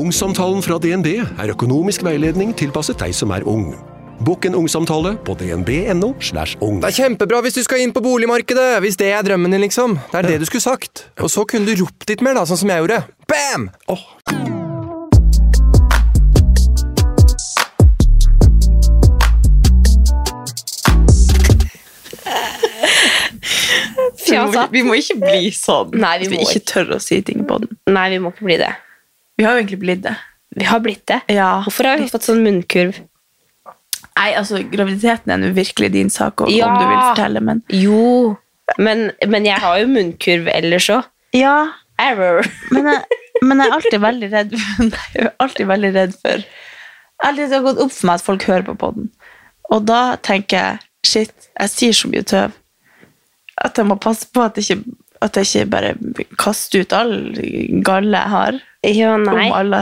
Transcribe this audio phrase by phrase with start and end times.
[0.00, 3.74] Ungsamtalen fra DNB er økonomisk veiledning tilpasset deg som er ung.
[4.24, 6.14] Bokk en ungsamtale på dnb.no.
[6.24, 6.78] slash ung.
[6.80, 9.98] Det er kjempebra hvis du skal inn på boligmarkedet, hvis det er drømmen din, liksom.
[10.12, 11.04] Det er det du skulle sagt.
[11.20, 13.02] Og så kunne du ropt litt mer, da, sånn som jeg gjorde.
[13.28, 13.68] Bam!
[13.92, 14.08] Oh.
[24.30, 27.18] Vi må, vi må ikke bli sånn Nei, vi vi må ikke tør å si
[27.26, 27.76] ting på den.
[27.90, 28.70] Nei, vi må ikke bli det.
[29.40, 30.12] Vi har jo egentlig blitt det.
[30.60, 31.20] Vi har blitt det.
[31.32, 31.62] Ja.
[31.64, 32.98] Hvorfor har vi fått sånn munnkurv?
[34.20, 36.66] Nei, altså, graviditeten er nå virkelig din sak, og, Ja.
[36.68, 38.36] om du vil fortelle, men Jo,
[38.78, 41.06] men, men jeg har jo munnkurv ellers òg.
[41.32, 42.44] Ja, Error.
[42.74, 46.44] men jeg, men jeg er alltid veldig redd for, Jeg er alltid veldig redd for
[47.24, 49.10] Alltid det har gått opp for meg at folk hører på podden.
[49.70, 52.52] Og da tenker jeg shit, jeg sier så mye tøv
[53.60, 54.84] at jeg må passe på at det ikke,
[55.20, 55.90] at jeg ikke bare
[56.40, 57.14] kaster ut all
[57.86, 59.48] galle jeg har Ja, nei.
[59.50, 59.80] om alle.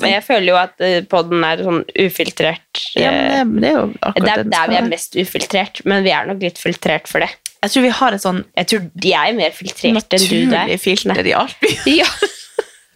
[0.00, 2.80] Men jeg føler jo at poden podden er sånn ufiltrert.
[2.96, 4.88] ja, eh, men det, det er jo akkurat er det den der skal vi er
[4.88, 7.28] mest ufiltrert, men vi er nok litt filtrert for det.
[7.58, 10.68] Jeg tror vi har et sånn Jeg tror de er mer filtrert enn du der.
[10.68, 11.70] naturlig filter i alt.
[12.00, 12.08] Ja.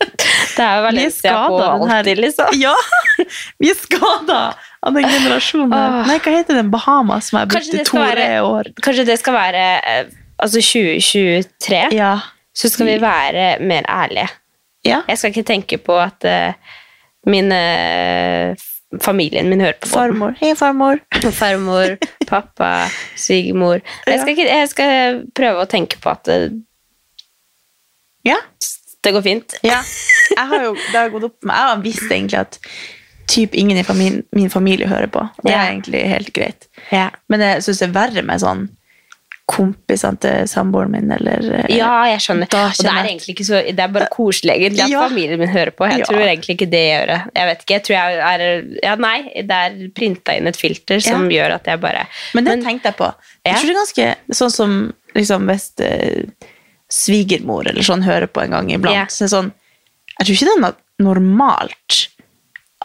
[0.02, 2.48] Det er Valencia på alltid, liksom.
[2.58, 2.74] Ja!
[3.62, 4.40] Vi er skada
[4.82, 6.06] av den generasjonen.
[6.08, 8.72] Nei, hva heter den Bahamas som jeg brukte det to-tre år?
[8.82, 10.10] Kanskje det skal være eh,
[10.42, 12.12] altså 2023, Ja.
[12.54, 14.28] så skal vi være mer ærlige.
[14.84, 15.00] ja.
[15.08, 16.52] Jeg skal ikke tenke på at uh,
[17.30, 18.56] min eh,
[19.00, 19.88] familien min hører på.
[19.88, 20.34] Farmor.
[20.40, 20.98] Hei, farmor.
[21.40, 21.96] Farmor,
[22.28, 23.78] pappa, svigermor.
[24.06, 26.40] Jeg, skal ikke- jeg skal prøve å tenke på at det,
[28.24, 28.36] Ja.
[29.04, 29.54] det går fint.
[29.62, 29.82] ja.
[30.36, 31.54] Jeg har jo, det har gått opp med.
[31.54, 32.58] Jeg har visst egentlig at
[33.28, 35.28] typ ingen i familien, min familie hører på.
[35.44, 36.68] Det er egentlig helt greit.
[36.90, 37.10] Ja.
[37.28, 38.68] Men jeg syns det er verre med sånn
[39.52, 42.48] kompisene til samboeren min, eller eh, Ja, jeg skjønner.
[42.56, 45.02] Og det er egentlig ikke så Det er bare koselig egentlig at Ja.
[45.08, 45.84] familien min hører på.
[45.90, 46.04] Jeg Ja.
[46.08, 47.18] tror egentlig ikke det gjør det.
[47.36, 51.00] Jeg vet ikke, jeg tror jeg er Ja, nei, det er printa inn et filter
[51.04, 53.12] som gjør at jeg bare Men det tenkte jeg på.
[53.44, 56.24] Jeg tror det er ganske sånn som liksom, hvis eh,
[56.92, 58.94] svigermor eller sånn hører på en gang iblant.
[58.94, 59.04] Ja.
[59.08, 59.52] Så er det sånn,
[60.18, 61.98] jeg tror ikke det er normalt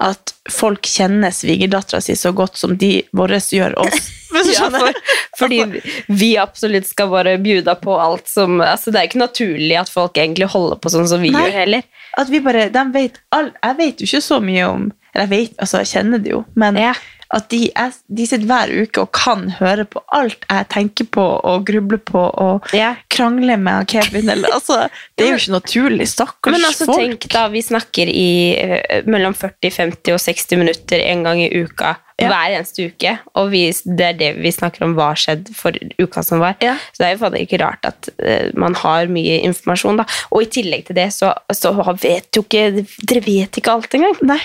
[0.03, 4.13] at folk kjenner svigerdattera si så godt som de våre gjør oss.
[4.37, 4.93] Ja, for,
[5.39, 9.89] Fordi vi absolutt skal bare bjuda på alt som altså Det er ikke naturlig at
[9.89, 11.45] folk egentlig holder på sånn som vi Nei.
[11.45, 11.85] gjør heller.
[12.21, 14.85] At vi bare, de vet all, Jeg vet jo ikke så mye om
[15.15, 16.93] Eller jeg vet, altså jeg kjenner det jo, men Ja.
[17.35, 21.25] At de, er, de sitter hver uke og kan høre på alt jeg tenker på
[21.25, 22.99] og grubler på og yeah.
[23.11, 24.29] krangler med Kevin.
[24.31, 24.85] Eller, altså,
[25.17, 26.07] det er jo ikke naturlig.
[26.07, 27.03] Stakkars Men altså, folk.
[27.03, 31.51] tenk da, vi snakker i uh, mellom 40, 50 og 60 minutter en gang i
[31.63, 32.31] uka Ja.
[32.31, 35.75] hver eneste uke, og vi, det er det vi snakker om hva har skjedd for
[36.01, 36.55] uka som var.
[36.65, 36.73] Ja.
[36.89, 40.07] Så det er jo fader ikke rart at uh, man har mye informasjon, da.
[40.31, 42.63] Og i tillegg til det, så, så vet jo ikke
[43.05, 44.17] Dere vet ikke alt engang.
[44.25, 44.39] Nei.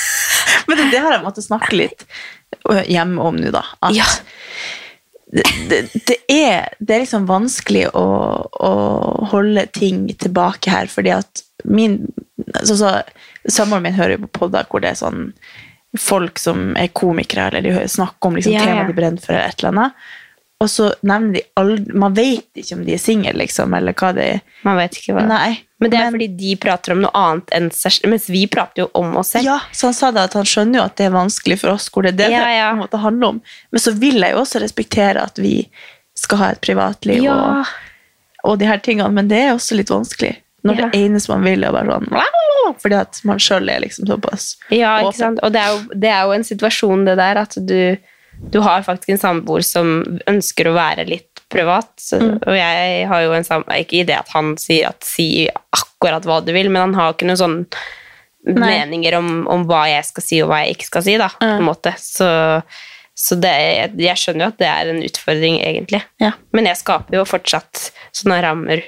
[0.68, 2.06] Men det, det har jeg måttet snakke litt
[2.70, 3.66] øh, hjemme om nå, da.
[3.84, 4.06] At Ja.
[5.36, 8.06] det, det, det, er, det er liksom vanskelig å,
[8.48, 8.72] å
[9.32, 12.06] holde ting tilbake her, fordi at min
[12.64, 12.94] så, så,
[13.50, 15.32] Samboeren min hører jo på podder hvor det er sånn
[15.98, 18.64] folk som er komikere, eller de snakker om liksom, ja.
[18.64, 19.92] temaet de brenner for, eller et eller annet.
[20.62, 24.12] Og så nevner de aldri Man vet ikke om de er single, liksom, eller hva
[24.14, 24.26] de
[24.62, 25.56] Man vet ikke hva Nei.
[25.82, 28.44] Men det er men- fordi de prater om noe annet enn seg selv, mens vi
[28.46, 29.44] prater jo om oss selv.
[29.50, 31.88] Ja, så han sa da at han skjønner jo at det er vanskelig for oss,
[31.90, 32.86] hvor det er det Ja, ja.
[32.86, 33.40] det handler om.
[33.72, 35.68] Men så vil jeg jo også respektere at vi
[36.14, 37.34] skal ha et privatliv Ja.
[37.34, 37.66] og,
[38.44, 40.36] og de her tingene, men det er også litt vanskelig.
[40.64, 40.86] Når Ja.
[40.88, 44.98] det eneste man vil er bare sånn Fordi at man sjøl er liksom såpass Ja,
[45.02, 45.40] ikke sant?
[45.42, 47.96] Og det er, jo, det er jo en situasjon det der at du,
[48.52, 49.90] du har faktisk en samboer som
[50.30, 51.90] ønsker å være litt privat.
[52.00, 52.38] Så, Mm.
[52.48, 56.24] Og jeg har jo en samboer, ikke i det at han sier at si akkurat
[56.24, 57.58] hva du vil, men han har ikke noen sånn
[58.46, 61.50] meninger om, om hva jeg skal si og hva jeg ikke skal si, da, på
[61.58, 61.92] en måte.
[62.00, 62.26] Så,
[63.14, 66.00] så det, jeg, jeg skjønner jo at det er en utfordring, egentlig.
[66.22, 66.32] Ja.
[66.56, 68.82] Men jeg skaper jo fortsatt sånne rammer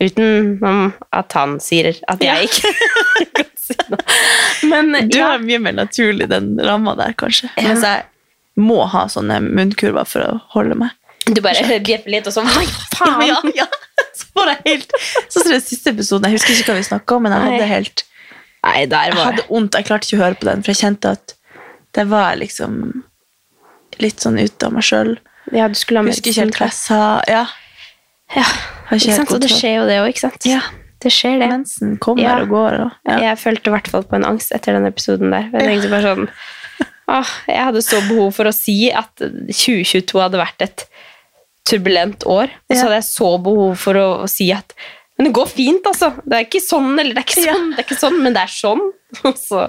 [0.00, 2.36] uten om at han sier at jeg Ja.
[2.46, 2.72] ikke
[3.36, 4.16] kan si noe.
[4.70, 5.34] Men Du ja.
[5.34, 7.50] er mye mer naturlig den ramma der, kanskje.
[7.60, 8.06] Mens jeg
[8.60, 10.90] må ha sånne munnkurver for å holde meg.
[11.30, 12.66] Du bare bjeffer litt, og så Nei,
[12.96, 13.26] faen?
[13.28, 13.66] ja, ja.
[14.16, 14.92] Så var jeg helt
[15.30, 17.66] Så ser jeg siste episoden, jeg husker ikke hva vi snakka om, men jeg hadde
[17.70, 18.02] helt
[18.64, 20.80] Nei, der var Jeg hadde vondt, jeg klarte ikke å høre på den, for jeg
[20.80, 21.34] kjente at
[21.96, 22.74] det var liksom
[24.00, 25.12] litt sånn ute av meg sjøl.
[25.52, 26.98] Ja, du skulle ha Husker ikke helt hva jeg sa.
[27.30, 27.44] Ja,
[28.36, 28.46] Ja,
[28.94, 29.32] ikke sant?
[29.34, 30.46] Og det skjer jo det òg, ikke sant?
[30.48, 30.60] Ja.
[31.00, 31.48] Det skjer det.
[31.48, 32.38] Mensen kommer Ja.
[32.42, 32.74] og går.
[32.84, 33.18] Og, ja.
[33.30, 35.46] Jeg følte i hvert fall på en angst etter den episoden der.
[35.54, 36.26] Jeg tenkte bare sånn
[37.10, 40.84] åh, Jeg hadde så behov for å si at 2022 hadde vært et
[41.68, 42.52] turbulent år.
[42.68, 44.74] Og så hadde jeg så behov for å, å si at
[45.16, 46.14] Men det går fint, altså.
[46.24, 48.40] Det er ikke sånn, eller det er ikke sånn, det er ikke sånn, men det
[48.46, 48.84] er sånn.
[49.48, 49.64] Så,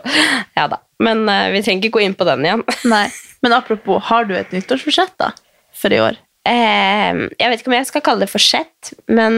[0.56, 0.78] ja da.
[1.04, 2.62] Men uh, vi trenger ikke gå inn på den igjen.
[2.88, 3.08] Nei.
[3.44, 5.32] Men apropos, har du et nyttårsforsett da,
[5.76, 6.20] for i år?
[6.48, 9.36] Eh, jeg vet ikke om jeg skal kalle det forsett, men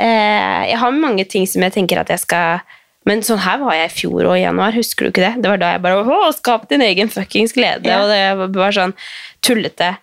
[0.00, 2.60] eh, jeg har mange ting som jeg tenker at jeg skal
[3.08, 5.42] Men sånn her var jeg i fjor og i januar, husker du ikke det?
[5.44, 8.02] Det var da jeg bare Å, skap din egen fuckings glede, Ja.
[8.02, 8.10] og
[8.52, 8.92] det var sånn
[9.40, 9.94] tullete.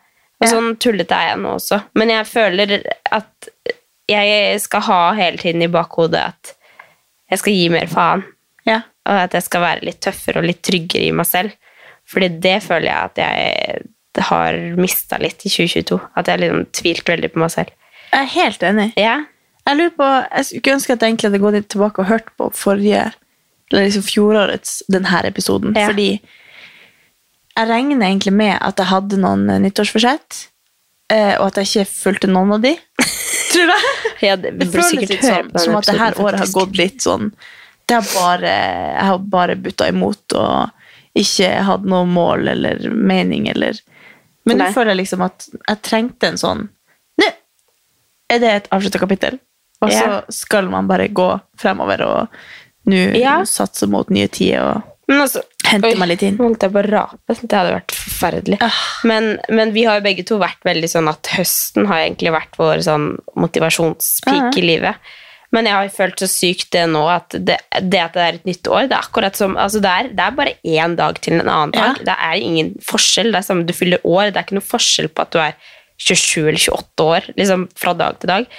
[0.42, 1.78] Og sånn tullete er jeg nå også.
[1.94, 2.74] Men jeg føler
[3.14, 3.50] at
[4.10, 6.56] jeg skal ha hele tiden i bakhodet at
[7.30, 8.26] jeg skal gi mer faen.
[8.66, 8.82] Ja.
[9.06, 11.54] Og at jeg skal være litt tøffere og litt tryggere i meg selv.
[12.10, 13.86] Fordi det føler jeg at jeg
[14.22, 16.00] har mista litt i 2022.
[16.16, 17.74] At jeg liksom tvilt veldig på meg selv.
[18.12, 18.92] Jeg er helt enig.
[19.00, 19.24] Ja,
[19.66, 20.08] Jeg lurer på,
[20.38, 23.00] jeg skulle ønske at jeg egentlig hadde gått litt tilbake og hørt på forrige,
[23.72, 25.74] eller liksom fjorårets denne episoden.
[25.74, 25.88] Ja.
[25.90, 26.22] Fordi
[27.56, 30.38] jeg regner egentlig med at jeg hadde noen eh, nyttårsforsett,
[31.10, 32.76] eh, og at jeg ikke fulgte noen av de.
[33.56, 34.14] Tror jeg.
[34.28, 37.32] ja det, Det føles litt sånn, som at det her året har gått litt sånn
[37.86, 38.54] det har bare,
[38.96, 40.72] Jeg har bare butta imot og
[41.16, 43.78] ikke hatt noe mål eller mening eller
[44.46, 46.68] Men nå føler jeg liksom at jeg trengte en sånn
[47.22, 47.30] Nå
[48.32, 49.40] er det et avslutta kapittel,
[49.86, 51.28] og så skal man bare gå
[51.62, 52.40] fremover og
[52.90, 53.40] nå Ja.
[53.46, 56.38] satse mot nye tider og altså, hente oi, meg litt inn.
[56.42, 57.36] Holdt jeg på å rape.
[57.42, 58.60] Det hadde vært forferdelig.
[58.66, 58.80] Ah.
[59.06, 62.58] Men, men vi har jo begge to vært veldig sånn at høsten har egentlig vært
[62.58, 64.58] vår sånn motivasjonspeak ah.
[64.58, 65.14] i livet.
[65.56, 68.50] Men jeg har følt så sykt det nå at det, det at det er et
[68.50, 71.38] nytt år, det er akkurat som altså det, er, det er bare én dag til
[71.38, 72.02] en annen dag.
[72.02, 72.10] Ja.
[72.12, 73.32] Det er ingen forskjell.
[73.32, 74.30] Det er som du fyller år.
[74.30, 75.58] Det er ikke noe forskjell på at du er
[76.02, 78.50] 27 eller 28 år liksom fra dag til dag.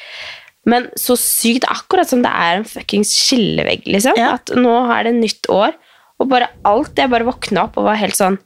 [0.67, 4.17] Men så sykt, det er akkurat som det er en fuckings skillevegg, liksom.
[4.19, 4.35] Ja.
[4.41, 5.77] At nå er det nytt år,
[6.17, 8.39] og bare alt Jeg bare våkna opp og var helt sånn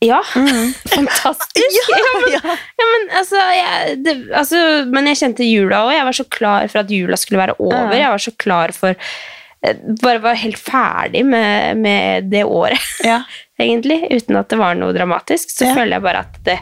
[0.00, 0.20] Ja,
[0.94, 1.88] fantastisk.
[1.90, 2.56] ja, men, ja.
[2.78, 5.94] ja, men altså, jeg, det, altså Men jeg kjente jula òg.
[5.96, 7.96] Jeg var så klar for at jula skulle være over.
[7.98, 13.22] Jeg var så klar for eh, Bare var helt ferdig med, med det året, Ja.
[13.58, 14.04] egentlig.
[14.14, 15.50] Uten at det var noe dramatisk.
[15.50, 16.58] Så føler jeg bare at det,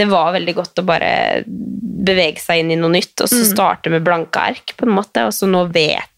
[0.00, 1.12] det var veldig godt å bare
[1.46, 5.26] bevege seg inn i noe nytt, og så starte med blanke ark, på en måte.
[5.28, 6.08] Og så nå vet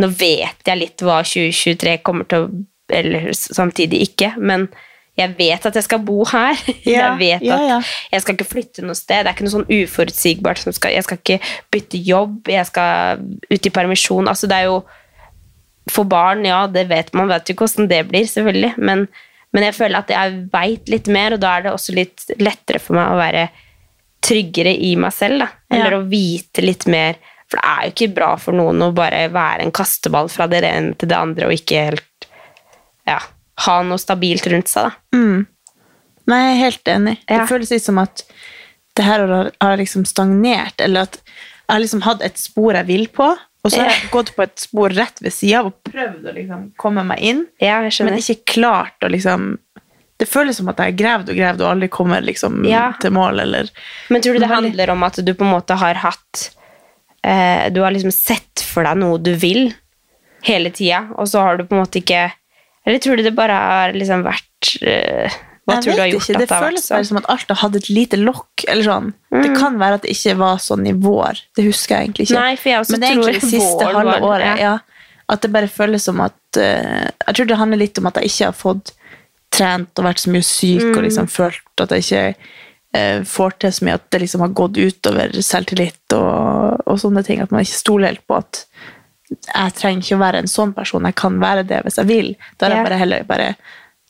[0.00, 2.62] Nå vet jeg litt hva 2023 kommer til å
[2.94, 4.68] Eller samtidig ikke, men
[5.18, 6.56] jeg vet at jeg skal bo her.
[6.88, 7.78] Ja, jeg vet ja, at ja.
[8.14, 9.22] jeg skal ikke flytte noe sted.
[9.22, 10.62] Det er ikke noe sånn uforutsigbart.
[10.62, 11.38] Som skal, jeg skal ikke
[11.74, 14.30] bytte jobb, jeg skal ut i permisjon.
[14.30, 14.82] Altså, det er jo
[15.90, 18.76] For barn, ja, det vet man vet jo ikke hvordan det blir, selvfølgelig.
[18.78, 19.08] Men,
[19.52, 22.78] men jeg føler at jeg veit litt mer, og da er det også litt lettere
[22.78, 23.48] for meg å være
[24.22, 25.42] tryggere i meg selv.
[25.42, 25.50] Da.
[25.74, 27.18] Eller å vite litt mer.
[27.50, 30.62] For det er jo ikke bra for noen å bare være en kasteball fra det
[30.64, 32.28] ene til det andre, og ikke helt
[33.10, 33.18] ja,
[33.66, 34.90] ha noe stabilt rundt seg.
[35.12, 35.20] Da.
[36.30, 37.16] Nei, jeg er helt enig.
[37.26, 37.40] Ja.
[37.42, 38.22] Det føles litt som at
[38.96, 42.86] det her har, har liksom stagnert, eller at jeg har liksom hatt et spor jeg
[42.90, 43.30] vil på,
[43.62, 46.32] og så har jeg gått på et spor rett ved sida av og prøvd å
[46.34, 49.52] liksom komme meg inn, Ja, men ikke klart å liksom
[50.18, 52.92] Det føles som at jeg har gravd og gravd og aldri kommer liksom Ja.
[53.00, 53.70] til mål, eller
[54.10, 56.42] Men tror du det handler om at du på en måte har hatt
[57.24, 59.72] eh, Du har liksom sett for deg noe du vil
[60.42, 62.32] hele tida, og så har du på en måte ikke
[62.86, 65.28] Eller tror du det bare har liksom vært uh,
[65.62, 66.34] Hva jeg tror du har gjort ikke.
[66.34, 68.64] at Det det har vært føles bare som at alt har hatt et lite lokk.
[68.68, 69.12] eller sånn.
[69.30, 69.58] Det Mm.
[69.58, 71.38] kan være at det ikke var sånn i vår.
[71.56, 72.40] Det husker jeg egentlig ikke.
[72.40, 74.46] Nei, for jeg også Men det er egentlig det siste vår halve året.
[74.46, 74.56] ja.
[74.56, 74.78] Ja.
[75.28, 78.24] At det bare føles som at uh, Jeg tror det handler litt om at jeg
[78.24, 78.92] ikke har fått
[79.52, 80.96] trent og vært så mye syk Mm.
[80.96, 82.34] og liksom følt at jeg ikke
[82.96, 87.24] uh, får til så mye at det liksom har gått utover selvtillit og, og sånne
[87.24, 87.40] ting.
[87.40, 88.64] At man ikke stoler helt på at
[89.46, 92.34] jeg trenger ikke å være en sånn person, jeg kan være det hvis jeg vil.
[92.58, 92.76] Da har Ja.
[92.82, 93.56] jeg bare heller bare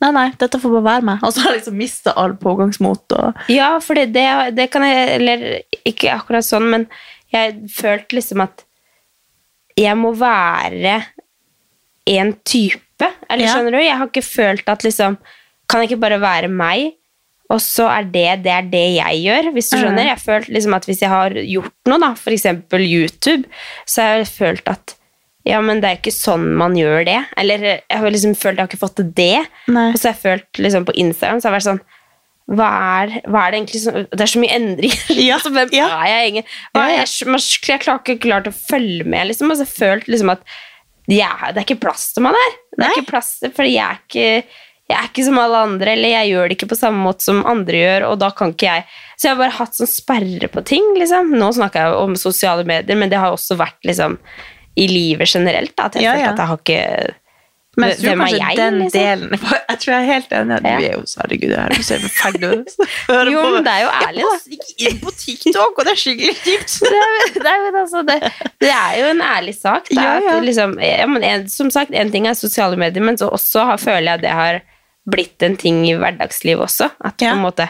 [0.03, 1.21] Nei, nei, dette får bare være meg.
[1.23, 3.13] Og så har jeg liksom mista all pågangsmot.
[3.13, 4.25] og Ja, for det, det,
[4.57, 5.45] det kan jeg Eller
[5.87, 6.89] ikke akkurat sånn, men
[7.33, 8.65] jeg følte liksom at
[9.79, 11.05] jeg må være
[12.07, 12.81] en type.
[13.31, 13.55] Eller Ja.
[13.55, 13.79] skjønner du?
[13.79, 15.19] Jeg har ikke følt at liksom
[15.69, 16.95] Kan jeg ikke bare være meg?
[17.49, 20.05] Og så er det det er det jeg gjør, hvis du skjønner.
[20.05, 22.47] Jeg har følt liksom at hvis jeg har gjort noe, da, f.eks.
[22.73, 23.45] YouTube,
[23.87, 24.95] så har jeg følt at
[25.49, 27.19] ja, men det er ikke sånn man gjør det.
[27.41, 29.43] Eller jeg har liksom følt jeg har ikke fått til det.
[29.73, 29.89] Nei.
[29.91, 31.85] Og så har jeg følt liksom på Instagram så har jeg vært sånn
[32.53, 32.69] hva
[32.99, 35.05] er, hva er det egentlig som Det er så mye endringer.
[35.23, 35.87] Ja, altså, hvem ja.
[35.95, 36.59] er jeg egentlig?
[36.75, 39.53] Hva er jeg, man, jeg klarer ikke klart å følge med, liksom.
[39.53, 40.45] Og så har jeg følt liksom at
[41.11, 42.53] ja, det er ikke plass til meg der.
[42.73, 42.93] Det er Nei.
[42.97, 44.61] ikke plass til, fordi jeg er ikke,
[44.93, 47.43] jeg er ikke som alle andre, eller jeg gjør det ikke på samme måte som
[47.49, 48.85] andre gjør, og da kan ikke jeg
[49.17, 51.35] Så jeg har bare hatt sånn sperre på ting, liksom.
[51.39, 54.19] Nå snakker jeg om sosiale medier, men det har også vært liksom
[54.77, 56.33] i livet generelt, da, at jeg Ja, følte ja.
[56.33, 57.15] at jeg har ikke
[57.77, 59.01] Men jeg tror er kanskje jeg, den liksom?
[59.01, 59.31] delen
[59.73, 60.53] Jeg tror jeg er helt enig.
[60.53, 60.59] Ja.
[60.61, 62.51] Du er jo herregud, det her du så forferdelig
[63.33, 64.35] Jo, men det er jo ærlig, da.
[64.57, 66.75] Ikke inn på TikTok, og det er skikkelig kjipt.
[66.85, 68.19] det, er, det, er, jo- altså, det,
[68.61, 69.89] det er jo en ærlig sak.
[69.89, 70.35] Da, Ja, ja.
[70.37, 73.81] At, Liksom, ja, en, som sagt, en ting er sosiale medier, men så også har,
[73.81, 74.61] føler jeg det har
[75.13, 76.91] blitt en ting i hverdagslivet også.
[77.05, 77.33] At Ja.
[77.33, 77.69] på en måte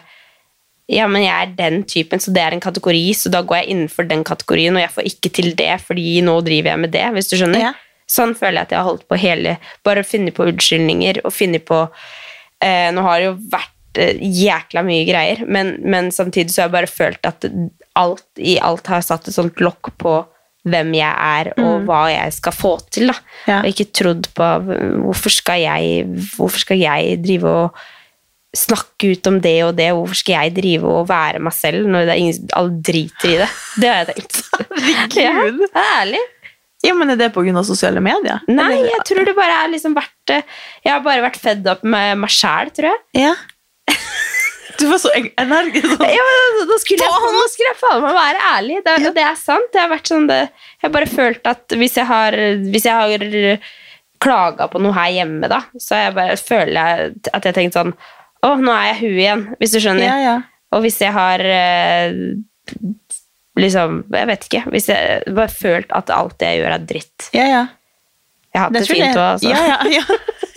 [0.92, 3.72] Ja, men jeg er den typen, så det er en kategori, så da går jeg
[3.72, 7.06] innenfor den kategorien, og jeg får ikke til det, fordi nå driver jeg med det,
[7.16, 7.68] hvis du skjønner.
[7.70, 7.72] Ja.
[8.12, 9.54] Sånn føler jeg at jeg har holdt på hele
[9.87, 14.82] Bare funnet på unnskyldninger og funnet på eh, Nå har det jo vært eh, jækla
[14.84, 17.46] mye greier, men, men samtidig så har jeg bare følt at
[17.99, 20.18] alt i alt har satt et sånt lokk på
[20.68, 23.11] hvem jeg er, og hva jeg skal få til.
[23.11, 23.16] da.
[23.49, 23.56] Ja.
[23.62, 26.04] Og ikke trodd på hvorfor skal jeg
[26.37, 27.82] Hvorfor skal jeg drive og
[28.56, 32.04] snakke ut om det og det, hvorfor skal jeg drive og være meg selv når
[32.04, 33.49] det er ingen, alle driter i det?
[33.80, 34.40] Det har jeg tenkt.
[35.16, 35.62] Herregud.
[35.71, 36.23] Ja, ærlig.
[36.82, 38.42] Ja, men er det av sosiale medier?
[38.50, 41.85] Nei, Eller- jeg tror det bare er liksom vært Jeg har bare vært fedd opp
[41.87, 43.02] med meg sjæl, tror jeg.
[43.28, 43.35] Ja.
[44.80, 45.85] Du var så energisk.
[45.92, 46.09] Sånn.
[46.16, 48.78] Ja, men da- skulle jeg, nå skulle jeg faen meg være ærlig.
[48.82, 49.12] Det, ja.
[49.14, 49.76] det er sant.
[49.78, 50.40] Jeg har sånn det,
[50.80, 52.37] Jeg har bare følt at hvis jeg har,
[52.73, 53.68] hvis jeg har
[54.23, 57.94] klaga på noe her hjemme, da, så jeg bare føler jeg at jeg tenkte sånn
[58.42, 60.06] Å, nå er jeg hun igjen, hvis du skjønner.
[60.08, 60.37] Ja, ja.
[60.72, 62.14] Og hvis jeg har eh,
[63.61, 64.62] liksom Jeg vet ikke.
[64.72, 67.28] Hvis jeg bare følt at alt det jeg gjør, er dritt.
[67.37, 67.62] Ja, ja.
[68.52, 69.52] Jeg har hatt det, det fint òg, altså.
[69.52, 70.06] Ja, ja, ja.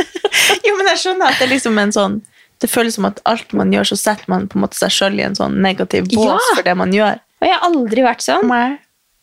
[0.68, 2.18] jo, men jeg skjønner at det er liksom en sånn
[2.60, 5.20] Det føles som at alt man gjør, så setter man på en måte seg sjøl
[5.20, 6.56] i en sånn negativ bås Ja.
[6.56, 7.20] for det man gjør.
[7.44, 8.48] Og jeg har aldri vært sånn.
[8.51, 8.77] Nei.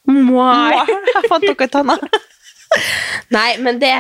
[0.09, 0.83] Nei.
[1.17, 1.97] Jeg fant dere tanna.
[3.33, 3.93] Nei, men det,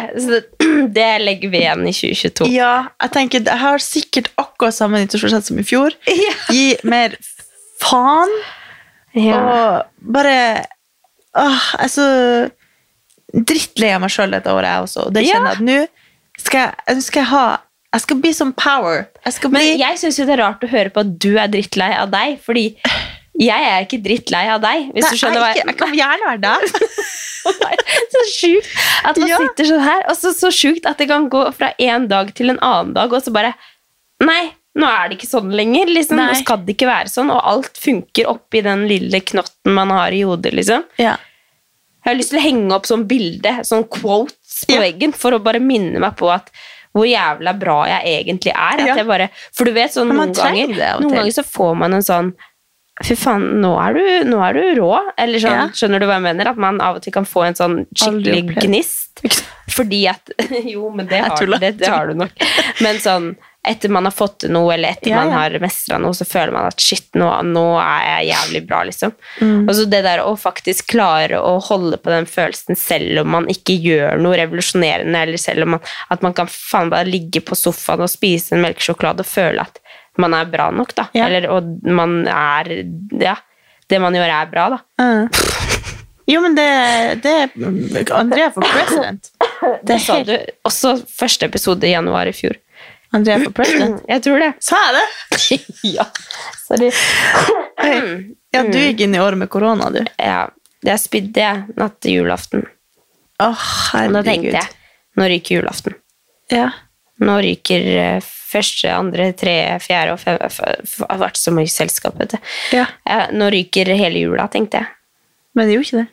[0.96, 2.48] det legger vi igjen i 2022.
[2.54, 5.96] Ja, jeg tenker jeg har sikkert akkurat samme nyttårsforsett som i fjor.
[6.52, 7.16] Gi mer
[7.82, 8.32] faen.
[9.18, 9.40] Ja.
[9.40, 10.36] Og bare
[11.32, 12.06] Åh, jeg er så
[13.32, 15.06] drittlei av meg sjøl dette året, jeg også.
[15.08, 15.78] Og det kjenner jeg at nå
[16.42, 17.44] skal jeg, nå skal jeg ha
[17.92, 19.02] Jeg skal bli som power.
[19.24, 21.50] Jeg bli Men jeg syns jo det er rart å høre på at du er
[21.52, 22.70] drittlei av deg, fordi
[23.42, 26.30] jeg er ikke drittlei av deg, hvis Nei, du skjønner hva jeg, jeg kan gjerne
[26.30, 26.56] være det.
[27.42, 28.68] Så sjukt
[29.08, 29.38] at man Ja.
[29.42, 32.52] sitter sånn her, og så, så sjukt at det kan gå fra en dag til
[32.52, 33.54] en annen dag, og så bare
[34.22, 35.88] Nei, nå er det ikke sånn lenger.
[35.90, 36.14] Liksom.
[36.20, 40.14] Nå skal det ikke være sånn, og alt funker oppi den lille knotten man har
[40.14, 40.52] i hodet.
[40.54, 40.84] liksom.
[41.02, 41.16] Ja.
[42.04, 44.84] Jeg har lyst til å henge opp sånn bilde, sånn quotes på Ja.
[44.84, 46.52] veggen, for å bare minne meg på at
[46.94, 48.86] hvor jævla bra jeg egentlig er.
[48.86, 48.94] Ja.
[49.00, 50.68] jeg bare, for du vet, sånn, noen, ganger,
[51.00, 52.32] noen ganger så får man en sånn
[53.02, 54.90] Fy faen, nå er du, nå er du rå.
[55.18, 55.68] Eller sånn, Ja.
[55.74, 56.52] skjønner du hva jeg mener?
[56.52, 59.22] At man av og til kan få en sånn skikkelig gnist.
[59.72, 60.30] Fordi at
[60.74, 61.58] Jo, men det har, tuller.
[61.62, 62.32] det, det har du nok.
[62.82, 66.10] Men sånn etter man har fått til noe, eller etter Ja, man har mestra noe,
[66.18, 69.12] så føler man at shit, nå, nå er jeg jævlig bra, liksom.
[69.38, 69.68] Mm.
[69.68, 73.46] Og så det der å faktisk klare å holde på den følelsen selv om man
[73.52, 77.54] ikke gjør noe revolusjonerende, eller selv om man, at man kan faen bare ligge på
[77.54, 79.78] sofaen og spise en melkesjokolade og føle at
[80.18, 81.06] man er bra nok, da.
[81.16, 81.28] Ja.
[81.28, 82.72] Eller og man er
[83.20, 83.36] Ja.
[83.90, 84.78] Det man gjør, er bra, da.
[85.02, 85.42] Uh.
[86.30, 86.68] Jo, men det,
[87.22, 89.32] det Andrea for president.
[89.86, 90.32] Det sa du
[90.66, 92.56] også første episode i januar i fjor.
[93.14, 94.00] Andrea for president.
[94.10, 94.48] Jeg tror det.
[94.64, 95.58] Sa jeg det?
[95.98, 96.06] ja.
[96.66, 96.92] Sorry.
[98.52, 100.02] Ja, du gikk inn i året med korona, du.
[100.20, 100.42] Ja.
[100.84, 102.66] Det spydde, jeg, natt til julaften.
[103.40, 103.62] Å, oh,
[103.94, 104.18] herregud.
[104.18, 104.68] da tenkte jeg
[105.16, 105.96] nå ryker julaften.
[106.52, 106.66] Ja.
[107.22, 112.18] Nå ryker eh, første, andre, tre, fjerde og fem Det har vært så mye selskap,
[112.20, 112.54] vet du.
[112.76, 112.88] Ja.
[113.08, 114.90] Ja, nå ryker hele jula, tenkte jeg.
[115.56, 116.08] Men det gjorde ikke det.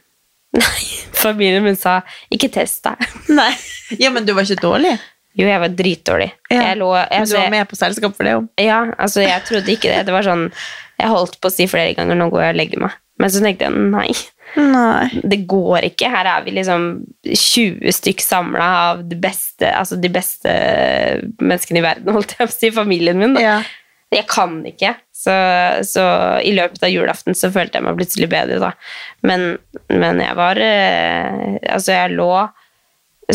[0.60, 2.00] Nei, familien min sa
[2.34, 3.04] 'ikke test deg'.
[3.40, 3.52] Nei.
[4.02, 4.96] Ja, men du var ikke dårlig?
[5.38, 6.30] Jo, jeg var dritdårlig.
[6.50, 6.62] Ja.
[6.72, 8.48] Jeg lå, jeg, Men du var med på selskap for det òg?
[8.60, 10.08] Ja, altså jeg trodde ikke det.
[10.08, 10.50] Det var sånn
[11.00, 12.98] Jeg holdt på å si flere ganger 'nå går jeg og legger meg'.
[13.20, 14.14] Men så tenkte jeg nei,
[14.56, 15.10] Nei.
[15.28, 16.12] det går ikke.
[16.14, 16.88] Her er vi liksom
[17.28, 20.54] 20 stykk samla av de beste, altså de beste
[21.42, 23.36] menneskene i verden, holdt jeg på å si, familien min.
[23.42, 23.60] Ja.
[24.10, 24.96] Jeg kan ikke.
[25.14, 25.34] Så,
[25.86, 26.04] så
[26.42, 28.72] i løpet av julaften så følte jeg meg plutselig bedre, da.
[29.28, 29.52] Men,
[29.92, 32.32] men jeg var eh, Altså, jeg lå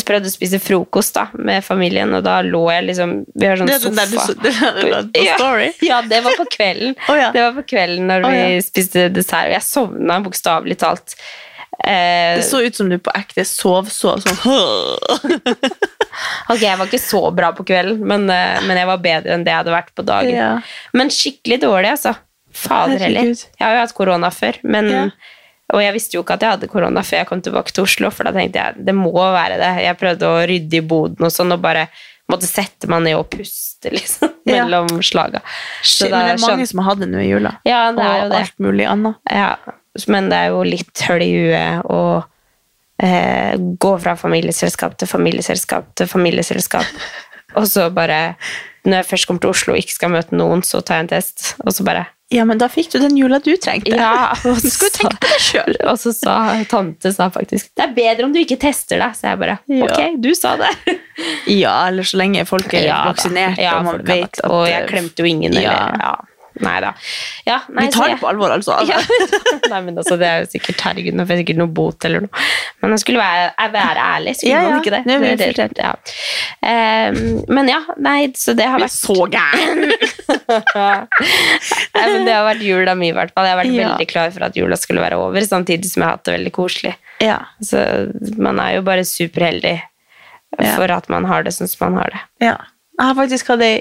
[0.03, 3.71] prøvde å spise frokost da, med familien, og da lå jeg liksom Vi har sånn
[3.71, 4.35] Det sofa.
[4.43, 5.37] det der på Ja.
[5.39, 5.69] story?
[5.87, 6.97] Ja, det var på kvelden.
[7.09, 7.31] oh, ja.
[7.31, 11.15] Det var på kvelden når Å, vi spiste dessert, og jeg sovna bokstavelig talt.
[11.85, 14.37] Eh, Det så ut som du på ekte sov så sånn
[16.51, 19.45] Ok, jeg var ikke så bra på kvelden, men, eh, men jeg var bedre enn
[19.47, 20.35] det jeg hadde vært på dagen.
[20.35, 20.51] Ja.
[20.95, 22.15] Men skikkelig dårlig, altså.
[22.55, 23.33] Fader heller.
[23.35, 25.05] Jeg har jo hatt korona før, men, Ja.
[25.73, 28.11] Og jeg visste jo ikke at jeg hadde korona før jeg kom tilbake til Oslo,
[28.13, 29.71] for da tenkte jeg det må være det.
[29.87, 31.87] Jeg prøvde å rydde i boden og sånn, og bare
[32.31, 34.65] måtte sette meg ned og puste, liksom, Ja.
[34.67, 35.41] mellom slaga.
[35.83, 37.55] Shit, men det er mange som har hatt det nå i jula.
[37.65, 38.43] Ja, det er jo og det.
[38.45, 39.17] alt mulig annet.
[39.33, 39.51] Ja,
[40.13, 42.01] men det er jo litt høl i huet å
[43.03, 46.87] eh, gå fra familieselskap til familieselskap til familieselskap,
[47.59, 48.35] og så bare
[48.85, 51.09] Når jeg først kommer til Oslo og ikke skal møte noen, så tar jeg en
[51.15, 52.03] test, og så bare
[52.35, 53.95] Ja, men da fikk du den jula du trengte.
[53.95, 55.77] Ja, og Du skulle så- tenke på det sjøl.
[55.93, 56.37] Og så sa
[56.71, 59.15] tante sa faktisk Det er bedre om du ikke tester deg.
[59.15, 59.85] Så jeg bare Ja.
[59.87, 60.71] Ok, du sa det.
[61.47, 64.89] Ja, eller så lenge folk er Ja vaksinert Ja, og man vet at Og jeg
[64.91, 66.15] klemte jo ingen, Eller, Ja.
[66.61, 66.87] Eller
[67.47, 67.59] ja.
[67.69, 67.87] Nei da.
[67.87, 68.77] Vi tar det på alvor, altså.
[68.89, 68.99] Ja.
[69.73, 72.25] Nei, men altså, det er jo sikkert herregud, nå får jeg sikkert noe bot eller
[72.25, 72.45] noe.
[72.83, 74.71] Men jeg skulle være, jeg være ærlig, skulle Ja, ja.
[74.71, 75.03] man ikke det?
[75.09, 75.95] Nei, men, det, det ja.
[76.65, 77.21] Um,
[77.59, 79.85] men ja, nei, så det har vært Så gæren!
[81.95, 83.47] Nei, men det har vært jula mi, i hvert fall.
[83.49, 86.19] Jeg har vært veldig klar for at jula skulle være over, samtidig som jeg har
[86.19, 86.95] hatt det veldig koselig.
[87.23, 87.41] Ja.
[87.65, 87.81] Så
[88.41, 89.77] man er jo bare superheldig
[90.55, 92.23] for at man har det sånn som man har det.
[92.51, 92.57] ja.
[92.95, 93.81] Jeg har faktisk hatt ei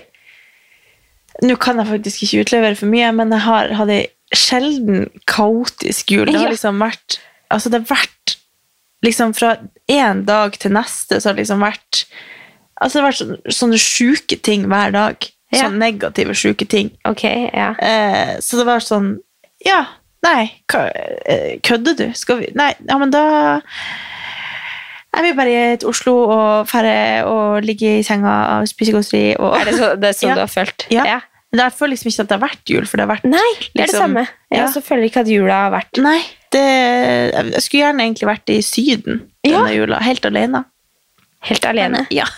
[1.41, 4.03] Nå kan jeg faktisk ikke utlevere for mye, men jeg har hatt ei
[4.37, 6.29] sjelden kaotisk jul.
[6.29, 7.19] Det har liksom vært
[7.53, 8.31] Altså, det har vært
[9.05, 9.51] liksom fra
[9.91, 12.05] én dag til neste, så har det liksom vært
[12.81, 15.27] Altså, det har vært sånne, sånne sjuke ting hver dag.
[15.53, 15.67] Ja.
[15.67, 16.89] Sånne negative, sjuke ting.
[17.07, 17.21] Ok,
[17.53, 17.69] ja.
[17.77, 19.15] Eh, så det var sånn
[19.63, 19.85] Ja,
[20.25, 22.07] nei, eh, kødder du?
[22.17, 23.23] Skal vi Nei, ja, men da
[25.17, 29.53] er vi bare til Oslo og fære og ligge i senga og spise godteri og
[29.59, 30.35] Er det, så, det er sånn Ja.
[30.35, 30.87] du har følt?
[30.89, 31.19] Ja.
[31.53, 33.51] Men jeg føler liksom ikke at det har vært jul, for det har vært Nei,
[33.59, 34.23] det er det liksom- samme.
[34.49, 34.65] Jeg ja.
[34.65, 36.19] også føler ikke at jula har vært Nei,
[36.51, 36.63] det,
[37.53, 39.59] jeg skulle gjerne egentlig vært i Syden Ja.
[39.59, 40.63] denne jula, helt alene.
[41.43, 42.07] helt alene.
[42.09, 42.25] Ja.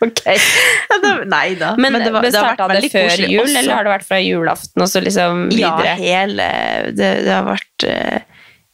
[0.00, 0.20] Ok.
[0.26, 1.72] Ja, det- Nei da.
[1.76, 3.58] Men, det, var, men det har starta det veldig før jul, også.
[3.58, 6.46] eller har det vært fra julaften og så liksom Ja, hele
[6.94, 8.20] det, det har vært eh,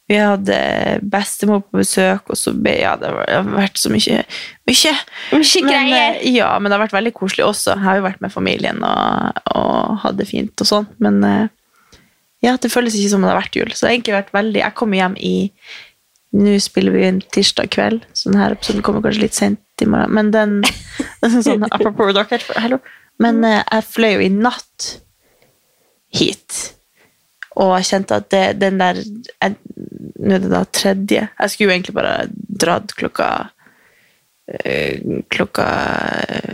[0.05, 0.55] Vi hadde
[1.09, 4.19] bestemor på besøk, og så ble Ja, det har vært så mye
[4.69, 4.91] Mye!
[5.33, 5.89] Mye greier.
[5.89, 7.73] Men, ja, men det har vært veldig koselig også.
[7.73, 11.47] Jeg har jo vært med familien og, og hatt det fint og sånn, men eh,
[12.45, 13.71] ja, det føles ikke som det har vært jul.
[13.73, 15.33] Så det har egentlig vært veldig Jeg kommer hjem i
[16.35, 20.11] Nå spiller vi inn tirsdag kveld, så denne episoden kommer kanskje litt sent i morgen.
[20.17, 20.55] Men den
[21.45, 22.81] sånn, Apropos dere, hello.
[23.23, 24.89] Men eh, jeg fløy jo i natt
[26.15, 26.57] hit.
[27.55, 29.55] Og jeg kjente at det, den der jeg-
[30.19, 31.25] Nå er det da tredje.
[31.39, 33.29] Jeg skulle jo egentlig bare dratt klokka
[34.63, 34.99] eh,
[35.33, 35.65] Klokka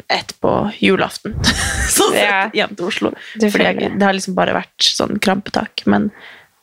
[0.10, 1.36] ett på julaften.
[1.90, 2.50] så Ja.
[2.54, 3.12] hjem til Oslo.
[3.40, 4.04] Fordi jeg, det.
[4.06, 5.84] har liksom bare vært sånn krampetak.
[5.86, 6.10] Men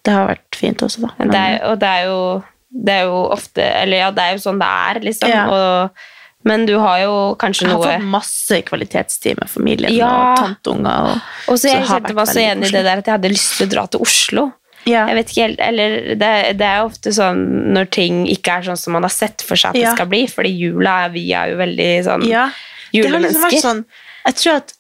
[0.05, 1.15] det har vært fint også, da.
[1.31, 2.21] Det er, og det er jo
[2.69, 5.31] det er jo ofte Eller ja, det er jo sånn det er, liksom.
[5.33, 5.45] Ja.
[5.49, 6.05] Og,
[6.45, 10.11] men du har jo kanskje noe jeg har noe fått masse kvalitetstid med familien Ja.
[10.35, 11.09] og tanteunger.
[11.15, 13.17] Og, Og så jeg det har kjente meg så enig i det der at jeg
[13.17, 14.45] hadde lyst til å dra til Oslo.
[14.89, 15.05] Ja.
[15.11, 17.45] Jeg vet ikke helt, eller det, det er ofte sånn
[17.77, 19.91] når ting ikke er sånn som man har sett for seg at Ja.
[19.91, 22.49] det skal bli, fordi jula er vi er jo veldig sånn Ja,
[22.97, 23.51] julemennesker.
[23.53, 23.85] liksom sånn
[24.27, 24.75] Jeg tror at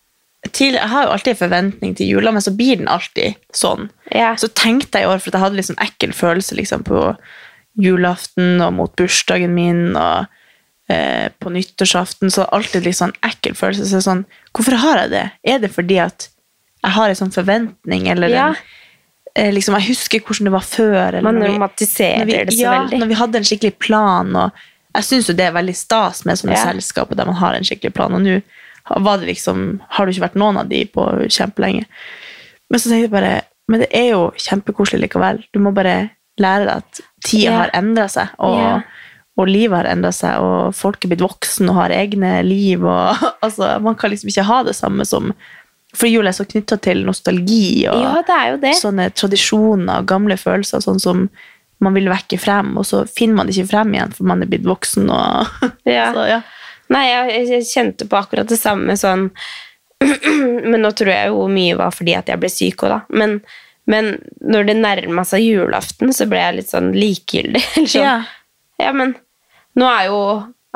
[0.54, 3.88] til, jeg har jo alltid en forventning til jula, men så blir den alltid sånn.
[4.14, 4.34] Ja.
[4.38, 7.16] Så tenkte jeg i år, for jeg hadde liksom ekkel følelse liksom på
[7.78, 10.26] julaften og mot bursdagen min og
[10.88, 13.86] eh, på nyttårsaften, så alltid litt sånn ekkel følelse.
[13.90, 14.24] Så sånn,
[14.56, 15.24] hvorfor har jeg det?
[15.52, 16.28] Er det fordi at
[16.84, 18.46] jeg har en sånn forventning, eller Ja.
[18.54, 18.56] en,
[19.54, 20.98] liksom, jeg husker hvordan det var før.
[21.08, 22.98] Eller Man romantiserer vi, det så ja, veldig.
[23.02, 24.62] når vi hadde en skikkelig plan, og
[24.98, 26.64] jeg syns jo det er veldig stas med sånne Ja.
[26.72, 28.40] selskaper der man har en skikkelig plan, og nå
[29.04, 31.84] var det liksom, har det ikke vært noen av de på kjempelenge.
[32.70, 33.34] Men så tenkte jeg bare,
[33.68, 35.42] men det er jo kjempekoselig likevel.
[35.52, 37.58] Du må bare lære deg at tida Ja.
[37.58, 38.82] har endret seg, og, Ja.
[39.38, 43.14] og livet har endret seg, og folk er blitt voksen og har egne liv, og
[43.44, 45.34] altså, man kan liksom ikke ha det samme som,
[45.96, 48.74] for jul er så knyttet til nostalgi, og Ja, det er jo det.
[48.76, 51.28] sånne tradisjoner og gamle følelser, sånn som
[51.80, 54.50] man vil vekke frem, og så finner man det ikke frem igjen, for man er
[54.50, 55.46] blitt voksen, og
[55.88, 56.10] Ja.
[56.12, 56.40] så, ja.
[56.90, 59.30] Nei, jeg, jeg kjente på akkurat det samme sånn
[60.70, 62.98] Men nå tror jeg jo mye var fordi at jeg ble syk òg, da.
[63.18, 63.38] Men,
[63.90, 67.64] men når det nærma seg julaften, så ble jeg litt sånn likegyldig.
[67.76, 68.14] Eller sånn, Ja.
[68.84, 69.16] ja, men
[69.78, 70.20] nå er jo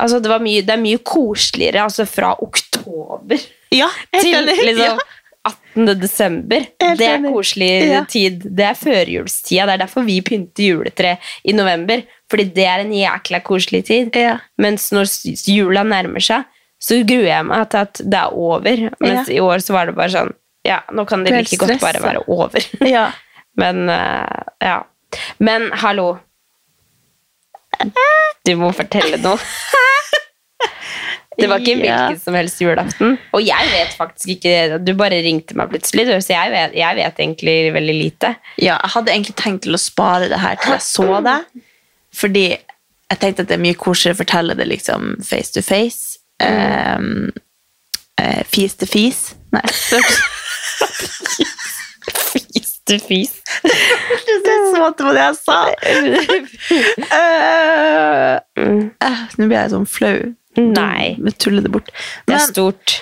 [0.03, 3.39] Altså, det, var mye, det er mye koseligere altså fra oktober
[3.73, 4.57] Ja, helt til enig.
[4.69, 5.01] liksom
[5.45, 5.87] 18.
[5.99, 6.67] desember.
[6.81, 8.05] Helt det er koselig Ja.
[8.05, 8.43] tid.
[8.57, 9.65] Det er førjulstida.
[9.67, 12.03] Det er derfor vi pynter juletre i november.
[12.31, 14.15] Fordi det er en jækla koselig tid.
[14.17, 14.37] Ja.
[14.59, 15.11] Mens når
[15.49, 16.45] jula nærmer seg,
[16.83, 18.85] så gruer jeg meg til at det er over.
[19.01, 20.33] Mens i år så var det bare sånn
[20.65, 22.61] Ja, nå kan det like godt bare være over.
[22.87, 23.09] Ja.
[23.59, 24.83] Men eh, ja.
[25.43, 26.19] Men hallo.
[28.47, 29.39] Du må fortelle noe.
[31.39, 32.09] Det var ikke Ja.
[32.09, 33.19] hvilken som helst julaften.
[33.33, 37.15] Og jeg vet faktisk ikke Du bare ringte meg plutselig, så jeg vet, jeg vet
[37.19, 38.35] egentlig veldig lite.
[38.59, 41.39] Ja, jeg hadde egentlig tenkt til å spare det her til jeg så det.
[42.13, 46.19] Fordi jeg tenkte at det er mye koseligere å fortelle det liksom face to face.
[46.41, 47.33] Um,
[48.21, 49.35] eh, fis til fis.
[49.53, 49.63] Nei.
[52.33, 53.33] Fis til fis.
[53.63, 55.59] Det som at det var det jeg sa.
[57.13, 58.37] Uh,
[59.07, 60.17] uh, Nå blir jeg sånn flau.
[60.61, 61.15] Nei.
[61.17, 61.89] Jeg tuller det bort.
[62.29, 62.99] Det er stort.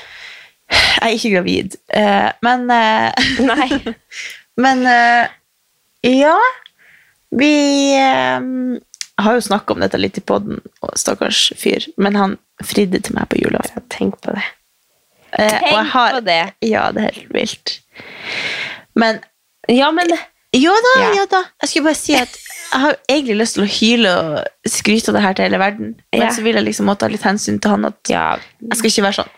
[0.70, 1.76] jeg er ikke gravid.
[1.96, 3.10] uh, men uh,
[3.46, 3.94] Nei.
[4.60, 5.26] Men uh,
[6.04, 6.34] ja
[7.32, 7.50] Vi
[7.96, 10.58] har jo snakka om dette litt i poden,
[10.98, 12.34] stakkars fyr, men han
[12.64, 13.84] fridde til meg på julaften.
[13.92, 14.44] Tenk på det.
[15.36, 16.40] Tenk har- på det.
[16.66, 17.74] Ja, det er helt vilt.
[18.98, 19.20] Men
[19.68, 20.08] Ja, men
[20.52, 21.10] Jo da, Ja.
[21.14, 21.44] ja da.
[21.62, 22.28] Jeg skulle bare si at
[22.72, 25.94] jeg har egentlig lyst til å hyle og skryte av det her til hele verden,
[26.12, 26.30] men Ja.
[26.30, 28.36] så vil jeg liksom måtte ha litt hensyn til han at Ja.
[28.62, 29.30] jeg skal ikke være sånn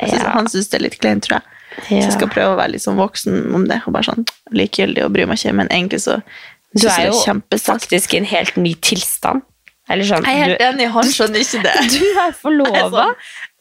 [0.00, 0.32] Jeg synes.
[0.34, 1.42] Han syns det er litt kleint, tror jeg.
[1.88, 5.04] Så jeg skal prøve å være litt sånn voksen om det, og bare sånn likegyldig
[5.06, 6.22] og bry meg ikke, men egentlig så
[6.74, 7.70] Du synes er jeg jo det kjempestas.
[7.72, 9.42] faktisk i en helt ny tilstand.
[9.88, 11.74] Eller sånn Jeg er helt enig, han skjønner ikke det.
[11.98, 12.90] du er forlova.
[12.90, 13.14] Sånn,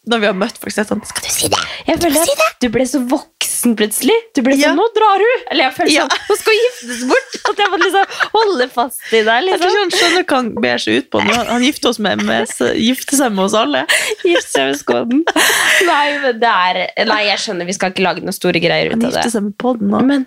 [0.10, 1.60] når vi har møtt folk, så er det sånn Skal du si det?
[1.88, 4.16] Jeg føler at du ble så voksen plutselig.
[4.34, 4.70] Du ble Ja.
[4.72, 6.08] sånn 'Nå drar du!' Eller jeg føler Ja.
[6.08, 9.46] sånn 'Nå skal hun giftes bort!' At jeg må liksom holde fast i deg.
[9.46, 9.70] Jeg tror liksom.
[9.70, 11.22] ikke han skjønner hva han ber seg ut på.
[11.22, 11.46] nå.
[11.52, 13.86] Han gifter, oss med, med, gifter seg med oss alle.
[14.26, 15.22] Gifter seg med skåden.
[15.86, 18.94] Nei, men det er Nei, jeg skjønner, vi skal ikke lage noen store greier ut
[18.94, 19.06] av det.
[19.06, 20.02] Han gifter seg med podden nå.
[20.06, 20.26] Men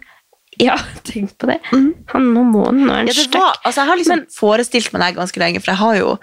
[0.66, 1.58] ja, tenk på det.
[1.70, 1.90] Han,
[2.34, 5.08] nå må han, nå er han Ja, var, altså jeg har liksom forestilt meg det
[5.08, 6.14] her ganske lenge, for jeg har jo,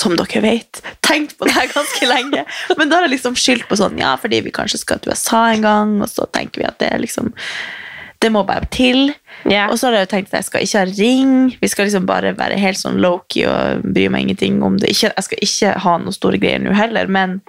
[0.00, 2.44] som dere vet, tenkt på det her ganske lenge.
[2.78, 5.46] Men da har jeg liksom skyldt på sånn, ja, fordi vi kanskje skal til USA
[5.52, 7.34] en gang, og så tenker vi at det er liksom
[8.24, 9.10] det må bare til.
[9.44, 9.68] Yeah.
[9.68, 11.32] Og så har jeg jo tenkt at jeg skal ikke ha ring.
[11.60, 14.94] Vi skal liksom bare være helt sånn low-key og bry meg ingenting om det.
[14.94, 17.42] Ikke, jeg skal ikke ha noen store greier nå heller, men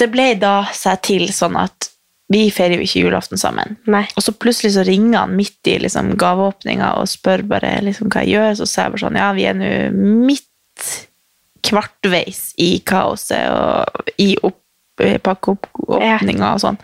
[0.00, 1.90] det ble da seg til sånn at
[2.32, 3.76] vi feirer jo ikke julaften sammen.
[3.90, 4.04] Nei.
[4.16, 8.22] Og så plutselig så ringer han midt i liksom, gaveåpninga og spør bare liksom, hva
[8.24, 8.54] jeg gjør.
[8.60, 9.72] Så sa jeg bare sånn Ja, vi er nå
[10.24, 10.94] midt
[11.64, 16.80] kvartveis i kaoset og i eh, pakkeoppåpninga og sånn.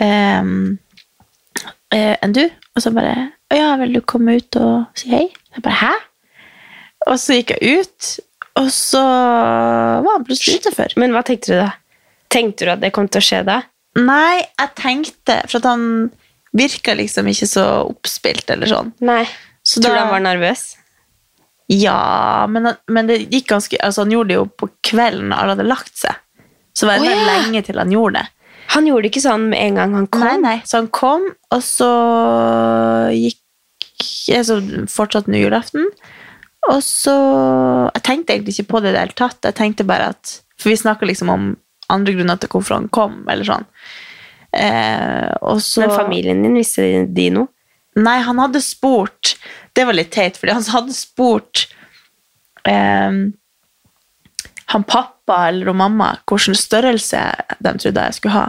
[0.00, 0.76] Um,
[1.94, 2.44] enn du?
[2.76, 3.14] Og så bare
[3.48, 5.24] Å ja, vil du komme ut og si hei?
[5.54, 5.92] Jeg bare Hæ?
[7.06, 8.08] Og så gikk jeg ut,
[8.58, 10.96] og så var han plutselig utenfor.
[10.98, 11.68] Men hva tenkte du da?
[12.34, 13.60] Tenkte du at det kom til å skje da?
[13.96, 15.84] Nei, jeg tenkte For at han
[16.56, 18.92] virka liksom ikke så oppspilt eller sånn.
[19.04, 19.24] Nei.
[19.66, 20.66] Så Tror du da- han var nervøs?
[21.68, 25.56] Ja, men, men det gikk ganske Altså, han gjorde det jo på kvelden når alle
[25.56, 26.14] hadde lagt seg.
[26.76, 27.24] Så var det oh, ja.
[27.26, 28.26] lenge til han gjorde det.
[28.74, 30.24] Han gjorde det ikke sånn med en gang han kom.
[30.26, 30.56] Nei, nei.
[30.66, 31.90] Så han kom, og så
[33.14, 33.42] gikk
[34.36, 35.86] altså så fortsatte nå julaften.
[36.66, 37.14] Og så
[37.94, 39.38] Jeg tenkte egentlig ikke på det i det hele tatt.
[39.44, 41.54] Jeg tenkte bare at For vi snakka liksom om
[41.92, 43.66] andre grunner til hvorfor han kom, eller sånn.
[44.56, 47.48] Eh, og så Men familien din, visste de- noe?
[47.96, 49.34] Nei, han hadde spurt
[49.76, 51.66] Det var litt teit, fordi han hadde spurt
[52.68, 53.12] eh,
[54.66, 57.20] han pappa eller hun mamma hvilken størrelse
[57.62, 58.46] de trodde jeg skulle ha.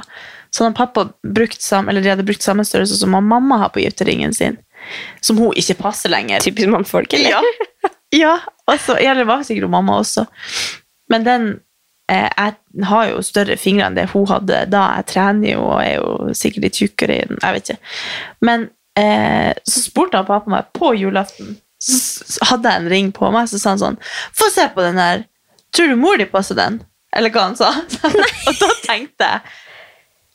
[0.50, 3.70] Så han pappa brukt sam, eller de hadde brukt samme størrelse som han mamma har
[3.76, 4.58] på gifteringen sin.
[5.22, 6.42] Som hun ikke passer lenger.
[6.42, 7.36] Typisk mannfolk, eller?
[7.36, 7.92] Ja.
[8.16, 8.34] ja,
[8.66, 10.26] altså, ja, det var sikkert mamma også.
[11.12, 11.48] Men den
[12.08, 14.84] Jeg har jo større fingre enn det hun hadde da.
[15.00, 17.40] Jeg trener jo og er jo sikkert litt tjukkere i den.
[17.44, 17.94] Jeg vet ikke.
[18.48, 18.68] Men
[19.00, 21.58] eh, så spurte han pappa meg på julaften.
[21.84, 23.98] Så hadde jeg en ring på meg, så sa han sånn
[24.34, 25.28] Få se på den her!
[25.76, 26.80] Tror du mor di passer den?
[27.16, 27.70] Eller hva han sa.
[28.50, 29.58] og da tenkte jeg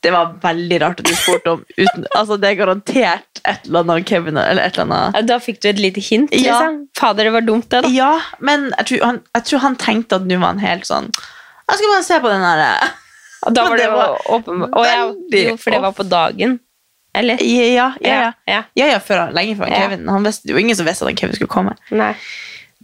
[0.03, 3.85] det var veldig rart at du spurte om uten, altså Det er garantert et eller
[3.85, 6.33] annet Kevin eller et eller annet Da fikk du et lite hint.
[6.33, 6.81] liksom.
[6.81, 6.99] Ja.
[6.99, 7.91] Fader, det var dumt, det, da.
[7.93, 8.11] Ja,
[8.43, 11.07] men jeg tror han, jeg tror han tenkte at nå var han helt sånn
[11.69, 12.61] Jeg skal bare se på den her.
[13.49, 14.75] Da var det, det var åpenbart.
[14.79, 16.59] Og jeg, jo, for det var på dagen.
[17.13, 17.41] Eller?
[17.45, 18.31] Ja, ja, ja.
[18.49, 18.61] ja.
[18.79, 19.69] Ja, før, lenge før.
[19.69, 20.07] Kevin.
[20.09, 21.75] Han visste, det var ingen som visste at Kevin skulle komme.
[21.93, 22.13] Nei.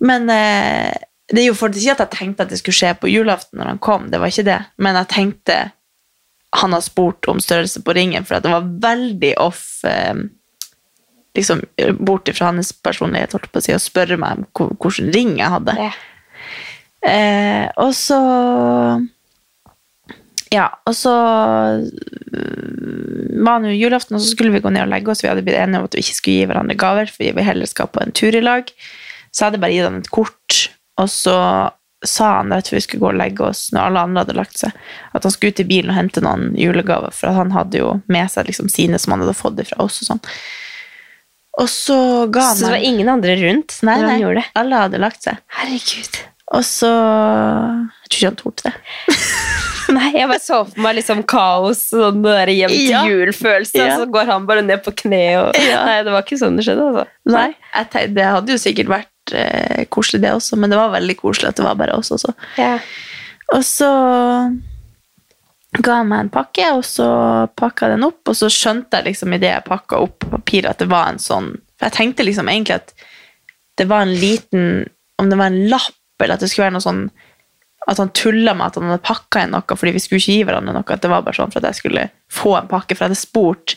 [0.05, 0.93] Men eh,
[1.33, 3.73] det er jo for ikke at jeg tenkte at det skulle skje på julaften når
[3.73, 4.07] han kom.
[4.13, 4.59] Det var ikke det.
[4.77, 5.59] Men jeg tenkte
[6.59, 10.15] han har spurt om størrelse på ringen, for det var veldig off eh,
[11.37, 11.61] liksom
[11.99, 15.53] Bort ifra hans personlighet, holdt på å si, å spørre meg om hvilken ring jeg
[15.53, 15.75] hadde.
[15.77, 15.91] Ja.
[17.05, 18.19] Eh, og så
[20.51, 21.13] Ja, og så
[22.33, 25.21] øh, var jo julaften, og så skulle vi gå ned og legge oss.
[25.23, 27.69] Vi hadde blitt enige om at vi ikke skulle gi hverandre gaver, fordi vi heller
[27.69, 28.71] skal på en tur i lag.
[29.29, 30.63] Så jeg hadde bare gitt han et kort,
[30.97, 31.37] og så
[32.05, 34.57] sa han rett før vi skulle gå og legge oss, når alle andre hadde lagt
[34.61, 34.75] seg,
[35.13, 38.31] at han skulle ut i bilen og hente noen julegaver, for han hadde jo med
[38.31, 40.23] seg liksom sine som han hadde fått fra oss og sånn.
[41.59, 41.99] Og så
[42.31, 45.41] ga han Så det var ingen andre rundt Nei, nei, alle hadde lagt seg.
[45.57, 46.21] Herregud.
[46.57, 49.17] Og så Jeg tror ikke han torde det.
[49.95, 53.03] Nei, jeg bare så for meg liksom kaos, sånn der hjem til Ja.
[53.09, 53.85] jul-følelse, Ja.
[53.95, 55.83] og så går han bare ned på kne og Ja.
[55.89, 57.05] Nei, det var ikke sånn det skjedde, altså.
[57.33, 60.89] Nei, jeg tenkte, Det hadde jo sikkert vært eh, koselig, det også, men det var
[60.93, 62.33] veldig koselig at det var bare oss også.
[62.57, 62.79] Ja.
[63.53, 63.89] Og så
[65.85, 67.05] ga han meg en pakke, og så
[67.57, 70.89] pakka den opp, og så skjønte jeg liksom idet jeg pakka opp papiret, at det
[70.89, 72.93] var en sånn For jeg tenkte liksom egentlig at
[73.77, 74.65] det var en liten
[75.21, 75.93] Om det var en lapp,
[76.25, 77.03] eller at det skulle være noe sånn
[77.89, 80.43] At han tulla med at han hadde pakka inn noe fordi vi skulle ikke gi
[80.45, 80.83] hverandre noe.
[80.93, 83.21] At det var bare sånn for at jeg skulle få en pakke, for jeg hadde
[83.21, 83.73] spurt.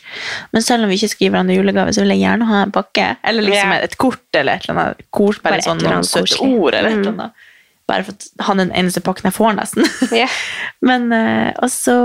[0.53, 2.75] Men selv om vi ikke skal gi hverandre julegave, så vil jeg gjerne ha en
[2.75, 3.07] pakke.
[3.25, 5.07] Eller liksom et kort eller et eller annet.
[5.15, 7.21] Kort, bare, Bare sånn eller noen søte ord eller et eller Mm.
[7.23, 7.49] annet.
[7.89, 9.89] Bare for at han er den eneste pakken jeg får, nesten.
[10.19, 10.37] Yeah.
[10.83, 11.97] Men eh, og så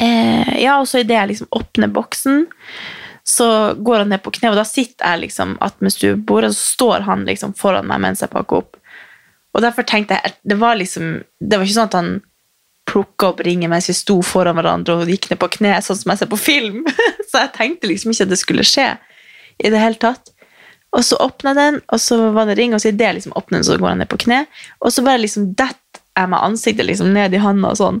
[0.00, 2.46] eh, Ja, og så idet jeg liksom åpner boksen,
[3.28, 6.74] så går han ned på kne, og da sitter jeg liksom attmed stuebordet, og så
[6.76, 8.78] står han liksom foran meg mens jeg pakker opp.
[9.56, 12.10] Og derfor tenkte jeg Det var liksom Det var ikke sånn at han
[12.86, 16.12] plukka opp ringen mens vi sto foran hverandre og gikk ned på kne, sånn som
[16.12, 16.84] jeg ser på film.
[17.32, 18.84] så jeg tenkte liksom ikke at det skulle skje
[19.58, 20.30] i det hele tatt.
[20.94, 23.58] Og så åpna den, og så var det ring, og så idet jeg liksom åpner
[23.58, 24.44] den, så går han ned på kne.
[24.78, 28.00] Og så bare liksom detter jeg med ansiktet liksom ned i handa og sånn.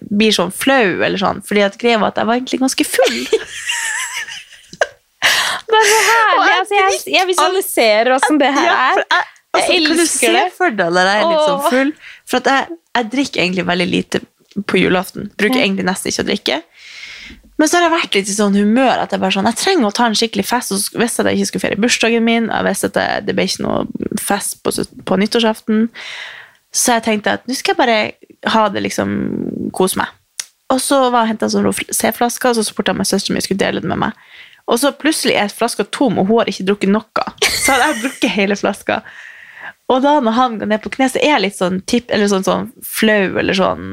[0.00, 3.18] Blir sånn flau, eller sånn, fordi at greia var at jeg var egentlig ganske full.
[5.66, 6.52] Det er så herlig.
[6.56, 9.00] Altså, jeg, jeg visualiserer åssen det her er.
[9.00, 9.24] jeg,
[9.56, 10.44] altså, Jeg kan du elsker se det.
[10.56, 11.90] for deg når jeg er litt sånn full?
[12.30, 14.20] For jeg, jeg drikker egentlig veldig lite
[14.70, 15.30] på julaften.
[15.36, 16.60] Bruker egentlig nesten ikke å drikke.
[17.56, 19.88] Men så har jeg vært litt i sånn humør at jeg bare sånn, jeg trenger
[19.88, 20.72] å ta en skikkelig fest.
[20.76, 23.06] Og så visste jeg at jeg ikke skulle feire bursdagen min, jeg visste at det,
[23.30, 24.74] det ble ikke noe fest på,
[25.08, 25.86] på nyttårsaften.
[26.76, 29.14] Så jeg tenkte at nå skal jeg bare ha det liksom,
[29.74, 30.12] kose meg.
[30.74, 33.44] Og så var jeg hentet en sånn C-flaske, og så spurte jeg meg søsteren min
[33.44, 34.26] skulle dele den med meg.
[34.66, 37.26] Og så plutselig er flaska tom, og hun har ikke drukket noe.
[37.46, 39.00] Så hadde jeg drukket hele flaska.
[39.92, 42.26] Og da når han går ned på kne, så er jeg litt sånn, tipp, eller
[42.30, 43.84] sånn, sånn flau, eller sånn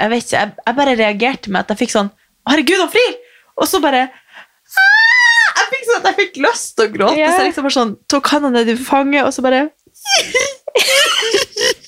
[0.00, 2.08] Jeg vet ikke, jeg, jeg bare reagerte med at jeg fikk sånn
[2.48, 3.18] Herregud, han frir!
[3.60, 5.50] Og så bare Aah!
[5.60, 7.34] Jeg fikk sånn at jeg fikk lyst til å gråte, yeah.
[7.34, 9.66] så jeg liksom bare sånn, tok handa ned i fanget, og så bare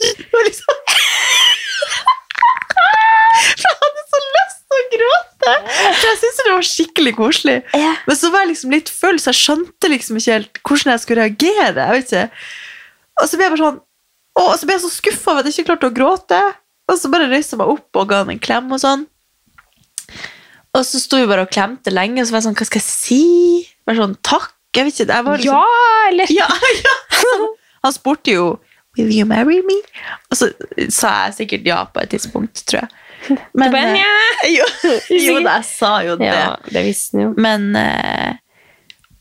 [0.02, 0.74] Det var liksom
[2.68, 4.76] For jeg hadde så lyst til
[5.42, 5.76] gråte!
[6.00, 7.56] For jeg syntes det var skikkelig koselig.
[8.06, 11.04] Men så var jeg liksom litt full, så jeg skjønte liksom ikke helt hvordan jeg
[11.04, 11.86] skulle reagere.
[11.86, 12.44] jeg vet ikke.
[13.22, 13.80] Og så ble jeg bare sånn
[14.40, 16.38] og så ble jeg så skuffa over at jeg ikke klarte å gråte.
[16.88, 19.02] Og så bare reiste jeg meg opp og ga han en klem og sånn.
[20.72, 22.80] Og så sto vi bare og klemte lenge, og så var jeg sånn Hva skal
[22.80, 23.18] jeg si?
[23.84, 24.54] Bare sånn takk?
[24.72, 25.12] Jeg vet ikke.
[25.12, 26.46] Jeg var liksom, Ja, eller ja,
[26.86, 27.48] ja.
[27.84, 28.46] Han spurte jo
[28.96, 29.76] Will you marry me?
[30.32, 30.48] Og så
[30.92, 33.01] sa jeg sikkert ja på et tidspunkt, tror jeg.
[33.52, 34.64] Men, bare, eh, jo,
[35.28, 36.30] jo da, jeg sa jo det.
[36.32, 37.32] Ja, det visste han jo.
[37.40, 38.32] Men eh,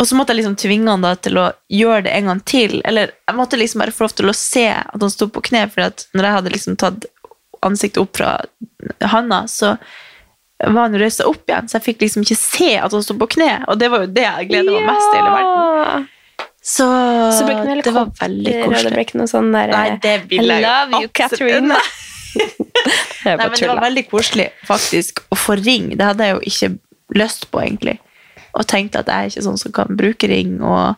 [0.01, 2.79] Og så måtte jeg liksom tvinge han da til å gjøre det en gang til.
[2.89, 5.67] Eller jeg måtte liksom bare få lov til å se at han sto på kne,
[5.69, 7.05] for at når jeg hadde liksom tatt
[7.61, 8.31] ansiktet opp fra
[9.11, 9.75] handa, så
[10.61, 13.13] var han reist seg opp igjen, så jeg fikk liksom ikke se at han sto
[13.17, 13.51] på kne.
[13.69, 16.09] Og det var jo det jeg gleda meg mest til i hele verden.
[16.61, 16.85] Så,
[17.33, 18.83] Så det det var veldig koselig.
[18.85, 21.77] Det ble ikke noe sånn der Nei, det vil I jeg love you, absolutt- Catherine.
[23.25, 23.35] Nei.
[23.37, 25.91] Men det var veldig koselig faktisk å få ring.
[25.97, 26.71] Det hadde jeg jo ikke
[27.21, 27.97] lyst på, egentlig.
[28.57, 30.95] Og tenkte at jeg er ikke sånn som kan bruke ring, og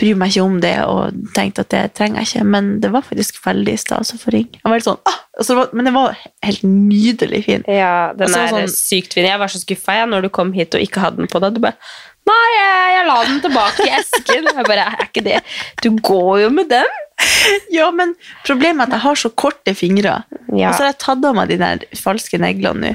[0.00, 2.46] bryr meg ikke om det, og tenkte at det trenger jeg ikke.
[2.56, 4.48] Men det var faktisk veldig stas å få ring.
[4.56, 5.20] Jeg var helt sånn, ah!
[5.38, 7.66] altså, det var, men den var helt nydelig fin.
[7.70, 9.28] Ja, den så er sånn- sykt fin.
[9.28, 11.54] Jeg var så skuffa når du kom hit og ikke hadde den på deg.
[11.56, 11.78] Du bare
[12.24, 14.46] Nei, jeg, jeg la den tilbake i esken.
[14.48, 15.40] Jeg bare, er ikke det
[15.84, 16.94] Du går jo med den.
[17.70, 18.14] Ja, men
[18.46, 20.14] problemet er at jeg har så korte fingre.
[20.50, 20.70] Ja.
[20.70, 22.94] Og så har jeg tatt av meg de der falske neglene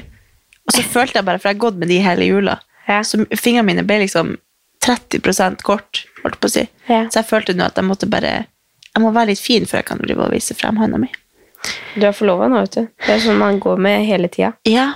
[0.68, 3.00] Og så følte jeg bare, for jeg har gått med de hele jula, Ja.
[3.06, 4.36] så fingrene mine ble liksom
[4.84, 6.62] 30% kort, holdt på å si.
[6.88, 7.04] Ja.
[7.10, 8.46] Så jeg følte nå at jeg måtte bare
[8.90, 11.06] Jeg må være litt fin før jeg kan drive og vise frem hånda mi.
[11.94, 12.88] Du er forlova nå, vet du.
[13.06, 14.52] Det er sånn man går med hele tida.
[14.66, 14.88] Ja.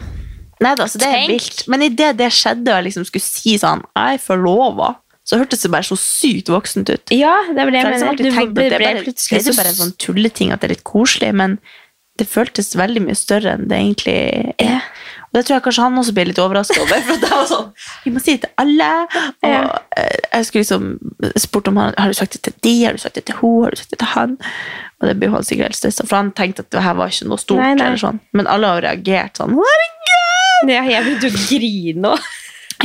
[0.62, 1.33] Nei da, så det er Tenk.
[1.33, 1.64] vilt.
[1.73, 5.64] Men idet det skjedde, og jeg liksom skulle si sånn Jeg er forlova, så hørtes
[5.64, 7.14] det bare så sykt voksent ut.
[7.14, 8.11] Ja, det er vel det jeg mener.
[8.12, 10.61] alltid Du ble det er bare, det plutselig er jo bare en sånn tulleting at
[10.61, 11.59] det er litt koselig, men
[12.21, 14.19] det føltes veldig mye større enn det egentlig
[14.62, 14.85] er.
[15.27, 17.01] Og det tror jeg kanskje han også ble litt overraska over.
[17.09, 17.73] For det var sånn,
[18.05, 18.90] vi må si det til alle.
[19.49, 20.85] Og eh, jeg skulle liksom
[21.43, 23.64] spurt om han har du sagt det til de, har du sagt det til hun,
[23.64, 24.37] har du sagt det til han?
[25.01, 27.33] Og det ble han sikkert helt stressa, for han tenkte at det her var ikke
[27.33, 27.64] noe stort.
[27.64, 27.88] Nei, nei.
[27.88, 28.23] eller sånn.
[28.37, 29.59] Men alle har reagert sånn.
[29.59, 30.24] Herregud!
[30.69, 32.31] Ja, jeg begynte å grine òg.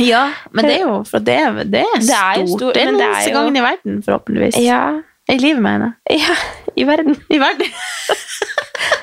[0.00, 0.22] Ja,
[0.54, 1.36] men det er jo for det
[1.68, 2.52] det er Det er stort.
[2.56, 4.60] stort, det er den eneste gangen i verden, forhåpentligvis.
[4.64, 4.82] Ja.
[5.30, 6.20] I livet, mener jeg.
[6.24, 6.36] ja,
[6.76, 7.16] i verden.
[7.30, 7.66] I verden.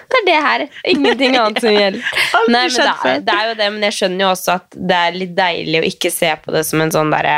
[0.08, 0.62] Det er det her.
[0.88, 2.00] Ingenting annet som gjelder.
[2.50, 4.98] Nei, men det er, det er jo det, men jeg skjønner jo også at det
[4.98, 7.36] er litt deilig å ikke se på det som en sånn derre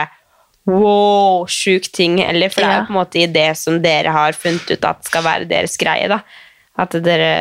[0.69, 4.13] wow, sjuk ting heller, for det er jo på en måte i det som dere
[4.13, 6.21] har funnet ut at skal være deres greie, da.
[6.79, 7.31] At dere,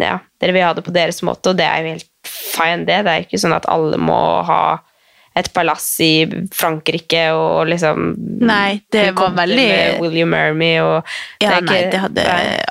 [0.00, 3.00] ja, dere vil ha det på deres måte, og det er jo helt fine, det.
[3.06, 4.60] Det er ikke sånn at alle må ha
[5.36, 6.24] et palass i
[6.56, 9.66] Frankrike og liksom Nei, det var veldig
[10.00, 11.02] William me og
[11.42, 12.24] Ja, ikke, nei, det hadde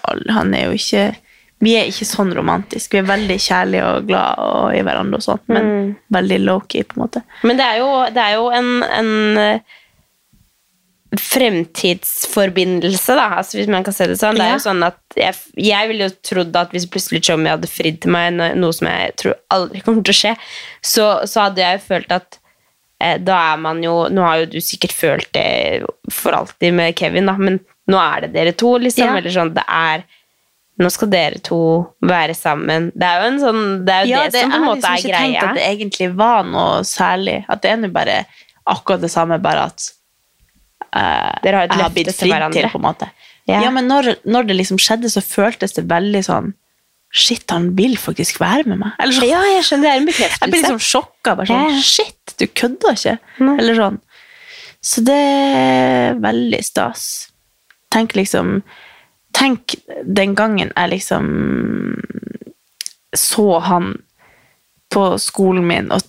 [0.09, 1.03] alle- Han er jo ikke
[1.61, 2.91] Vi er ikke sånn romantisk.
[2.91, 5.95] Vi er veldig kjærlige og glad og i hverandre og sånt, men Mm.
[6.11, 7.21] veldig low-key, på en måte.
[7.43, 9.59] Men det er jo, det er jo en, en eh,
[11.21, 14.37] fremtidsforbindelse, da, altså hvis man kan se det sånn.
[14.39, 17.69] Det er jo sånn at jeg, jeg ville jo trodd at hvis plutselig Tjommi hadde
[17.69, 20.33] fridd til meg, noe som jeg tror aldri kommer til å skje,
[20.81, 22.39] så, så hadde jeg jo følt at
[23.03, 26.97] eh, da er man jo Nå har jo du sikkert følt det for alltid med
[26.99, 27.59] Kevin, da, men
[27.91, 29.11] nå er det dere to, liksom.
[29.11, 29.17] Ja.
[29.19, 30.05] Eller sånn, det er
[30.75, 31.57] Nå skal dere to
[32.03, 32.89] være sammen.
[32.91, 35.13] Det er jo en sånn Det er jo det, som på en måte er liksom
[35.13, 37.37] ikke tenkt at det egentlig var noe særlig.
[37.47, 38.17] At det er nå bare
[38.65, 39.85] akkurat det samme, bare at
[40.93, 42.61] Dere har et løfte blitt til hverandre.
[42.61, 43.09] til, på en måte.
[43.47, 43.61] Ja.
[43.61, 46.53] Ja, men når, når det liksom skjedde, så føltes det veldig sånn
[47.15, 48.95] Shit, han vil faktisk være med meg.
[48.99, 49.27] Eller sånn.
[49.29, 49.85] Ja, jeg skjønner.
[49.85, 50.41] Det er en bekreftelse.
[50.41, 51.35] Jeg blir liksom sjokka.
[51.37, 51.83] Bare sånn, Ja.
[51.85, 53.13] Shit, du kødda ikke?
[53.39, 53.53] Nei.
[53.61, 53.99] Eller sånn.
[54.83, 57.05] Så det er veldig stas.
[57.93, 58.57] Tenk liksom
[59.35, 61.25] Tenk den gangen jeg liksom
[63.15, 64.01] så han
[64.91, 66.03] på skolen min og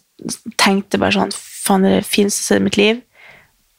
[0.59, 3.01] tenkte bare sånn Faen, det er det fineste stedet i mitt liv.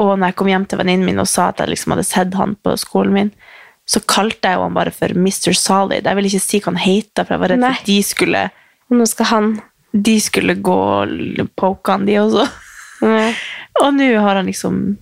[0.03, 2.35] Og når jeg kom hjem til venninnen min og sa at jeg liksom hadde sett
[2.37, 3.31] han på skolen min,
[3.87, 5.55] så kalte jeg jo han bare for Mr.
[5.55, 6.05] Solid.
[6.05, 8.43] Jeg ville ikke si hva han het, for jeg var redd for at de skulle
[8.93, 9.49] nå skal han
[9.91, 12.45] de skulle gå og poke han, de også.
[13.07, 13.31] Nei.
[13.83, 14.97] Og nå har han liksom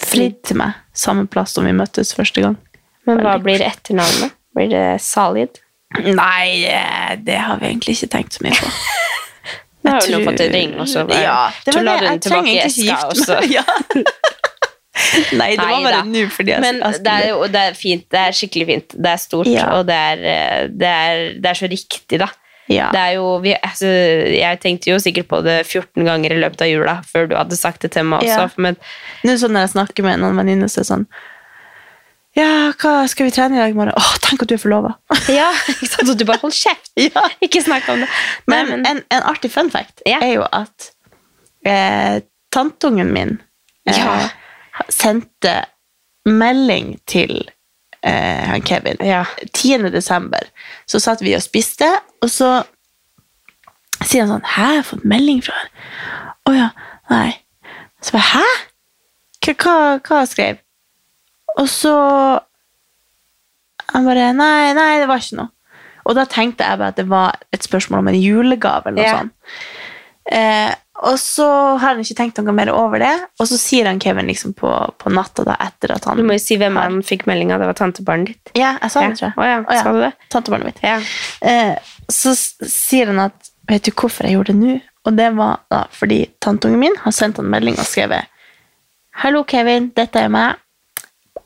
[0.00, 0.78] fridd til meg.
[0.96, 2.56] Samme plass som vi møttes første gang.
[3.04, 4.32] Men hva blir etternavnet?
[4.56, 5.60] Blir det Solid?
[5.94, 8.70] Nei, eh, det har vi egentlig ikke tenkt så mye på.
[9.84, 12.04] Nå har jo tror- fått en ring, og så bare ja, det var så du
[12.06, 13.00] den Jeg tilbake i eska.
[13.08, 13.40] Og så.
[13.56, 13.64] Ja.
[15.34, 18.04] Nei, det var bare nå fordi jeg Men jeg det er jo det er fint.
[18.14, 18.94] Det er skikkelig fint.
[18.94, 19.66] Det er stort, Ja.
[19.78, 22.28] og det er, eh, det, er, det er så riktig, da.
[22.70, 22.86] ja.
[22.94, 23.90] Det er jo, vi, altså,
[24.30, 27.58] jeg tenkte jo sikkert på det 14 ganger i løpet av jula før du hadde
[27.58, 28.46] sagt det til meg også.
[28.46, 28.48] Ja.
[28.56, 28.78] Men
[29.26, 31.06] Nå sånn når jeg snakker med noen venninner, så er det sånn
[32.34, 33.94] Ja, hva skal vi trene i dag i morgen?
[33.96, 34.94] Åh, tenk at du er forlova!
[35.30, 36.08] ja, ikke sant?
[36.10, 36.90] Og du bare hold kjeft!
[37.06, 37.22] ja.
[37.44, 38.08] Ikke snakk om det.
[38.50, 40.18] Men, Men, men, en, en artig fun fact Ja.
[40.24, 40.88] er jo at
[41.66, 42.16] eh,
[42.54, 43.36] tantungen min
[43.86, 44.16] eh, Ja.
[44.90, 45.60] sendte
[46.26, 47.36] melding til
[48.02, 49.22] eh, han Kevin Ja.
[49.54, 49.90] 10.
[49.94, 50.50] desember.
[50.90, 51.86] Så satt vi og spiste,
[52.22, 52.50] og så
[54.04, 55.88] sier han sånn Hæ, jeg har fått melding fra henne.
[56.50, 56.68] Å ja.
[57.14, 57.30] Nei.
[58.02, 58.44] Så bare Hæ?
[59.44, 59.78] Hva, hva,
[60.08, 60.58] hva skrev
[61.60, 61.94] Og så
[63.94, 65.50] Han bare Nei, nei, det var ikke noe.
[66.04, 69.04] Og da tenkte jeg bare at det var et spørsmål om en julegave eller noe
[69.06, 69.18] Ja.
[69.20, 69.32] sånt.
[70.30, 70.74] Eh,
[71.04, 71.46] og så
[71.78, 74.68] har han ikke tenkt noe mer over det, og så sier han Kevin liksom på,
[74.98, 77.60] på natta da, etter at han Du må jo si hvem han fikk melding av.
[77.60, 78.52] Det var tantebarnet ditt.
[78.56, 79.38] Ja, jeg sa det, tror jeg.
[79.38, 79.82] Oh, ja, Oh, ja.
[79.82, 80.12] sa du det?
[80.32, 80.80] Tantebarnet mitt.
[80.84, 80.98] Ja.
[81.42, 81.76] Eh,
[82.08, 84.74] så sier han at Vet du hvorfor jeg gjorde det nå?
[85.08, 88.26] Og det var da fordi tanteungen min har sendt han melding og skrevet
[89.22, 89.86] Hallo, Kevin.
[89.96, 90.56] Dette er meg.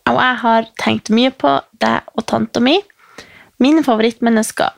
[0.08, 2.78] Og jeg har tenkt mye på deg og tanta mi.
[3.62, 4.74] Mine favorittmennesker.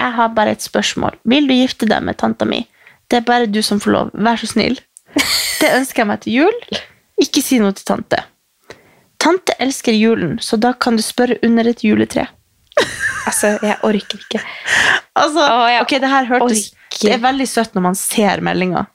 [0.00, 1.18] Jeg har bare et spørsmål.
[1.28, 2.62] Vil du gifte deg med tanta mi?
[3.10, 4.12] Det er bare du som får lov.
[4.14, 4.78] Vær så snill.
[5.60, 6.60] Det ønsker jeg meg til jul.
[7.20, 8.22] Ikke si noe til tante.
[9.20, 12.30] Tante elsker julen, så da kan du spørre under et juletre.
[13.28, 14.40] Altså, jeg orker ikke.
[15.18, 17.02] Altså, Å, jeg ok, det her hørtes orker.
[17.02, 18.86] Det er veldig søtt når man ser meldinga.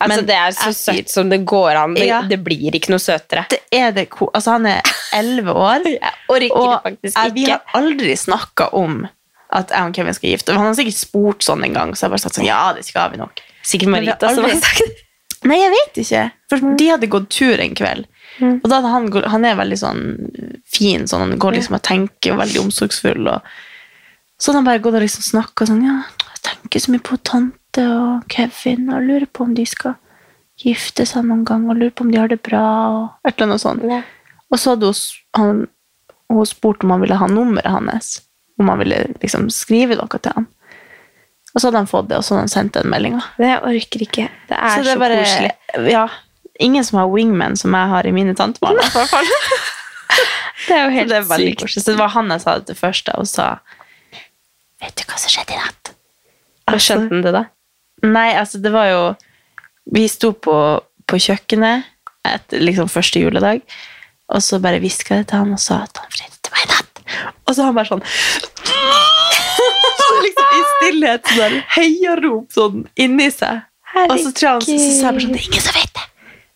[0.00, 1.94] Altså, Men det er så søtt som det går an.
[1.94, 2.22] Det, Ja.
[2.22, 3.44] det blir ikke noe søtere.
[3.52, 4.80] Det er det Altså, han er
[5.12, 9.06] elleve år, Jeg orker og faktisk jeg- vi har aldri snakka om
[9.52, 12.08] at jeg og Kevin skal gifte Han har sikkert spurt sånn en gang, så jeg
[12.08, 13.40] har bare sagt sånn Ja, det skal vi nok.
[13.62, 14.34] Sikkert Marita aldri...
[14.34, 15.06] Som har sagt det.
[15.50, 16.24] Nei, jeg vet ikke.
[16.52, 18.06] For de hadde gått tur en kveld.
[18.40, 20.02] Og da hadde han, han er veldig sånn
[20.68, 23.26] fin, sånn, han går liksom og tenker, og veldig omsorgsfull.
[23.28, 23.40] Og,
[24.40, 27.18] så hadde han bare gått og liksom snakka sånn Ja, jeg tenker så mye på
[27.24, 29.94] tante og Kevin, og lurer på om de skal
[30.60, 33.50] gifte seg noen gang, og lurer på om de har det bra, og et eller
[33.52, 33.84] annet sånt.
[33.88, 34.02] Ja.
[34.50, 35.02] Og så hadde hun,
[35.38, 35.60] han,
[36.28, 38.16] hun spurt om han ville ha nummeret hans,
[38.60, 40.48] om han ville liksom skrive noe til han.
[41.54, 43.22] Og så hadde han fått det, og så hadde han sendt den meldinga.
[43.38, 44.26] Det orker ikke.
[44.50, 45.52] Det er så, Så det er bare, koselig.
[45.90, 46.04] Ja,
[46.60, 48.78] ingen som har wingman som jeg har i mine tantebarn.
[48.78, 49.30] i hvert fall.
[50.60, 51.62] Det er jo helt det er sykt.
[51.62, 51.82] koselig.
[51.82, 53.46] Så det var han jeg sa det til først, og sa
[54.82, 55.90] Vet du hva som skjedde i natt?
[56.68, 57.42] Hva skjønte han det, da?
[58.06, 59.00] Nei, altså, det var jo
[59.92, 60.54] Vi sto på,
[61.10, 61.84] på kjøkkenet
[62.28, 63.62] etter liksom første juledag,
[64.30, 66.68] og så bare hviska jeg til han og sa at han fridde til meg i
[66.70, 66.94] natt.
[67.48, 68.04] Og så han bare sånn
[70.26, 73.56] liksom I stillhet sånn heiarop sånn inni seg.
[74.06, 75.74] Og så tror jeg han så, så sa jeg bare sånn Det er ingen som
[75.80, 76.04] vet det.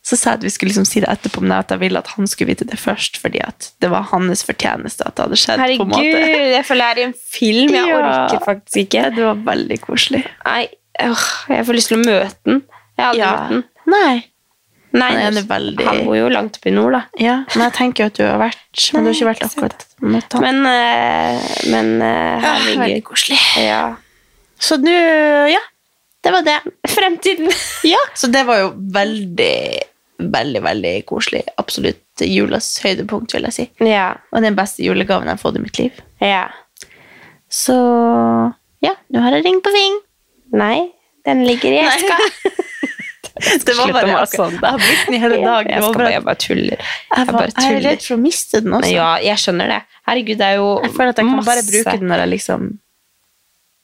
[0.05, 2.11] Så sa jeg at vi skulle liksom si det etterpå, men at jeg ville at
[2.13, 5.63] han skulle vite det først, fordi at det var hans fortjeneste at det hadde skjedd.
[5.81, 6.05] på en måte.
[6.05, 7.73] jeg føler jeg er i en film.
[7.79, 7.97] Jeg Ja.
[8.05, 9.07] orker faktisk ikke.
[9.17, 10.21] Det var veldig koselig.
[10.45, 10.67] Nei,
[11.03, 12.63] øh, jeg får lyst til å møte den.
[12.97, 13.33] Jeg har aldri Ja.
[13.35, 13.65] møtt den.
[13.87, 14.25] Nei.
[14.95, 17.01] Nei, Han veldig- han bor jo langt oppe i nord, da.
[17.19, 20.33] Ja, men jeg tenker at du har vært Men du har ikke vært akkurat møtt
[20.33, 20.43] han.
[20.43, 22.79] Men, øh, men Ja, herregud.
[22.79, 23.39] veldig koselig.
[23.59, 23.97] Ja.
[24.61, 25.59] Så nå, ja.
[26.23, 26.61] Det var det.
[26.89, 27.51] Fremtiden.
[27.85, 29.83] Ja, Så det var jo veldig,
[30.21, 31.43] veldig, veldig koselig.
[31.59, 33.71] Absolutt julas høydepunkt, vil jeg si.
[33.85, 34.15] Ja.
[34.33, 35.93] Og den beste julegaven jeg har fått i mitt liv.
[36.23, 36.49] ja.
[37.51, 37.75] Så
[38.83, 39.99] ja, nå har jeg ring på ving.
[40.55, 40.79] Nei,
[41.27, 42.19] den ligger i eska.
[43.35, 44.61] Det var bare akkurat om det.
[44.63, 45.71] Jeg har brukt den i hele dag.
[45.71, 46.83] Jeg, bare, jeg bare tuller.
[47.17, 48.93] jeg, bare jeg er redd for å miste den også.
[48.95, 49.79] Ja, jeg skjønner det.
[50.07, 52.67] Herregud, det er jo Jeg føler at jeg kan bare bruke den når jeg liksom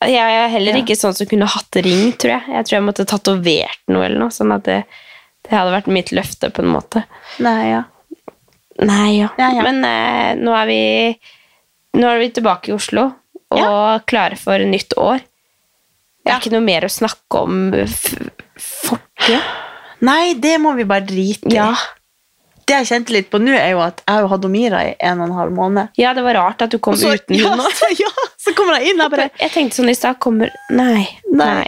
[0.06, 2.54] Jeg er heller ikke sånn som kunne hatt ring, tror jeg.
[2.54, 4.78] Jeg tror jeg måtte tatovert noe eller noe, sånn at det,
[5.48, 7.02] det hadde vært mitt løfte på en måte.
[7.42, 7.82] Nei, ja.
[8.80, 9.32] Nei, ja.
[9.40, 9.66] Ja, ja.
[9.66, 10.80] Men eh, nå er vi
[11.98, 13.08] Nå er vi tilbake i Oslo
[13.50, 15.18] og klare for nytt år.
[16.24, 19.40] Det er ikke noe mer å snakke om f- fortida.
[20.04, 21.56] Nei, det må vi bare drite i.
[21.56, 21.70] Ja.
[22.66, 25.18] Det jeg kjente litt på nå, er jo at jeg har hatt Omira i en
[25.20, 25.88] og en halv måned.
[25.98, 28.92] ja, det var rart at du kom så- uten ja, så- ja, så kommer jeg
[28.92, 31.08] inn jeg bare Jeg tenkte sånn i stad Kommer Nei.
[31.32, 31.66] Nei.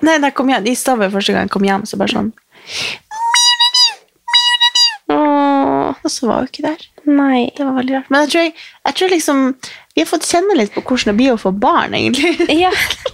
[0.00, 0.18] Nei.
[0.18, 2.32] Nei, kom hjem, I stad var første gang jeg kom hjem, så bare sånn
[5.10, 6.82] Åh, Og så var hun ikke der.
[7.08, 7.50] nei.
[7.56, 8.10] Det var veldig rart.
[8.12, 8.54] Men jeg tror, jeg,
[8.86, 9.38] jeg tror liksom
[9.98, 12.36] Vi har fått kjenne litt på hvordan det blir å få barn, egentlig.
[12.62, 12.68] Ja,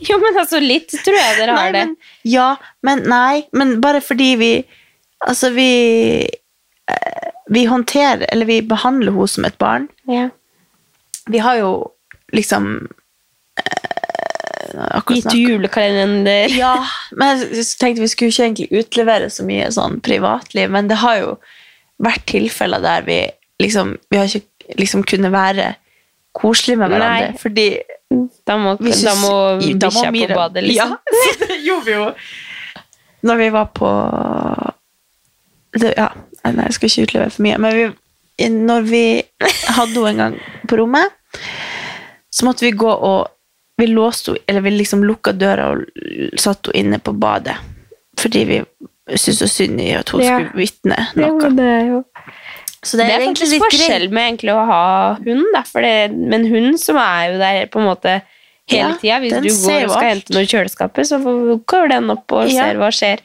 [0.04, 1.84] jo, men altså litt tror jeg dere har det.
[2.28, 2.48] ja,
[2.84, 3.46] men nei.
[3.56, 4.48] Men bare fordi vi
[5.24, 5.68] Altså, vi
[6.92, 9.86] eh, Vi håndterer Eller vi behandler henne som et barn.
[10.10, 10.26] Ja.
[11.32, 11.70] Vi har jo
[12.36, 12.66] liksom
[13.62, 16.52] eh, Gitt julekalender.
[16.52, 16.74] Ja,
[17.16, 21.16] men jeg tenkte vi skulle ikke egentlig utlevere så mye sånn privatliv, men det har
[21.22, 21.32] jo
[22.04, 23.18] vært tilfeller der vi
[23.62, 25.70] liksom Vi har ikke liksom kunnet være
[26.34, 27.38] koselige med hverandre, Nei.
[27.40, 27.66] fordi
[28.46, 29.34] Da må, vi da synes- må
[29.80, 30.90] da må bikkja på badet, liksom.
[30.90, 32.08] Ja, det gjorde vi jo.
[33.24, 33.90] Når vi var på
[35.80, 36.08] det, Ja,
[36.44, 39.04] nei, jeg skal ikke utlevere for mye, men vi, når vi
[39.74, 40.36] hadde henne en gang
[40.70, 41.14] på rommet,
[42.34, 43.30] så måtte vi gå og
[43.76, 45.80] Vi låste henne, eller vi liksom lukka døra og
[46.38, 47.56] satte henne inne på badet.
[48.22, 48.58] Fordi vi
[49.18, 50.36] syntes så synd i at hun Ja.
[50.38, 51.26] skulle vitne noe.
[51.32, 51.40] noe.
[51.42, 52.04] var det er jo
[52.84, 54.82] Så det Det er, er faktisk forskjell med egentlig å ha
[55.24, 55.62] hund, da.
[55.80, 58.18] Det, men hund som er jo der på en måte
[58.70, 59.20] hele Ja, tida.
[59.44, 61.18] Hvis du går og skal hente noe i kjøleskapet, så
[61.66, 62.68] går den opp og Ja.
[62.68, 63.24] ser hva skjer.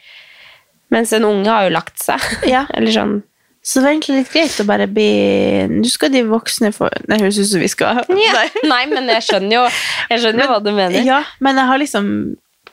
[0.91, 2.23] Mens en unge har jo lagt seg.
[2.49, 2.65] Ja.
[2.75, 3.19] Eller sånn
[3.61, 5.07] Så det var egentlig litt greit å bare bli
[5.69, 8.45] Nå skal de voksne få Nei, høres ut som vi skal ja.
[8.63, 8.85] Nei.
[8.89, 9.63] Men jeg skjønner jo,
[10.09, 11.03] jeg skjønner jo hva du mener.
[11.05, 12.07] Ja, men jeg har liksom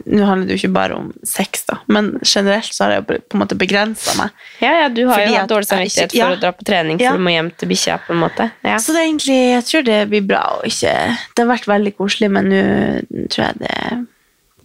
[0.06, 3.16] Nå handler det jo ikke bare om sex, da, men generelt så har jeg på
[3.34, 4.36] en måte begrensa meg.
[4.62, 6.28] Ja, ja, du har jo at hatt dårlig samvittighet for ja.
[6.30, 7.14] å dra på trening, for Ja.
[7.18, 8.46] du må hjem til bikkja, på en måte.
[8.62, 8.76] Ja.
[8.82, 10.44] Så det er egentlig, jeg tror det blir bra.
[10.56, 10.92] å ikke,
[11.34, 13.74] det har vært veldig koselig, men nå tror jeg det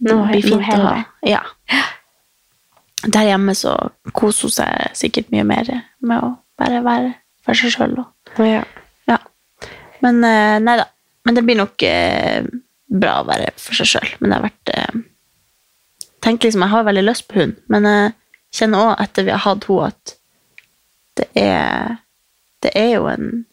[0.02, 0.94] det blir fint å ha.
[1.26, 1.42] Ja.
[3.02, 3.74] Der hjemme så
[4.14, 5.68] koser hun seg sikkert mye mer
[6.02, 7.12] med å bare være
[7.42, 7.96] for seg sjøl.
[8.42, 8.62] Ja.
[9.10, 9.18] Ja.
[10.02, 10.86] Men eh, nei da.
[11.26, 12.42] Men det blir nok eh,
[12.90, 14.08] bra å være for seg sjøl.
[14.20, 15.02] Men det har vært eh,
[16.22, 18.12] tenker liksom, Jeg har veldig lyst på hund, men jeg
[18.54, 20.14] kjenner òg etter vi har hatt henne, at
[21.18, 21.96] det er
[22.62, 23.44] Det er jo en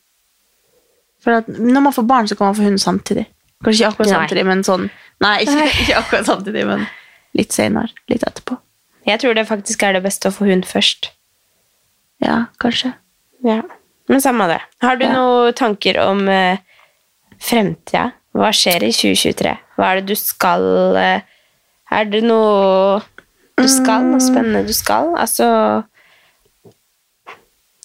[1.23, 3.25] For når man får barn, så kan man få hund samtidig.
[3.63, 4.15] Kanskje ikke akkurat Nei.
[4.15, 4.85] samtidig, men sånn
[5.19, 6.85] Nei, ikke, ikke akkurat samtidig, men
[7.35, 7.91] litt seinere.
[8.07, 8.55] Litt etterpå.
[9.05, 11.09] Jeg tror det faktisk er det beste å få hund først.
[12.23, 12.93] Ja, kanskje.
[13.43, 13.61] Ja.
[14.09, 14.61] Men samme det.
[14.81, 15.11] Har du Ja.
[15.13, 16.57] noen tanker om uh,
[17.39, 18.11] fremtida?
[18.35, 19.53] Hva skjer i 2023?
[19.75, 20.65] Hva er det du skal
[20.99, 21.21] eh,
[21.91, 23.01] Er det noe
[23.57, 24.03] du skal?
[24.11, 25.15] Noe spennende du skal?
[25.17, 25.83] Altså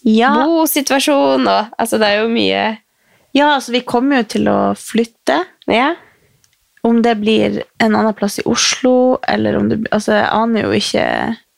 [0.05, 0.33] Ja.
[0.45, 2.65] Bosituasjon og Altså, det er jo mye
[3.35, 5.41] ja, altså vi kommer jo til å flytte.
[5.67, 5.97] Ja.
[6.87, 10.71] Om det blir en annen plass i Oslo, eller om det Altså, jeg aner jo
[10.77, 11.07] ikke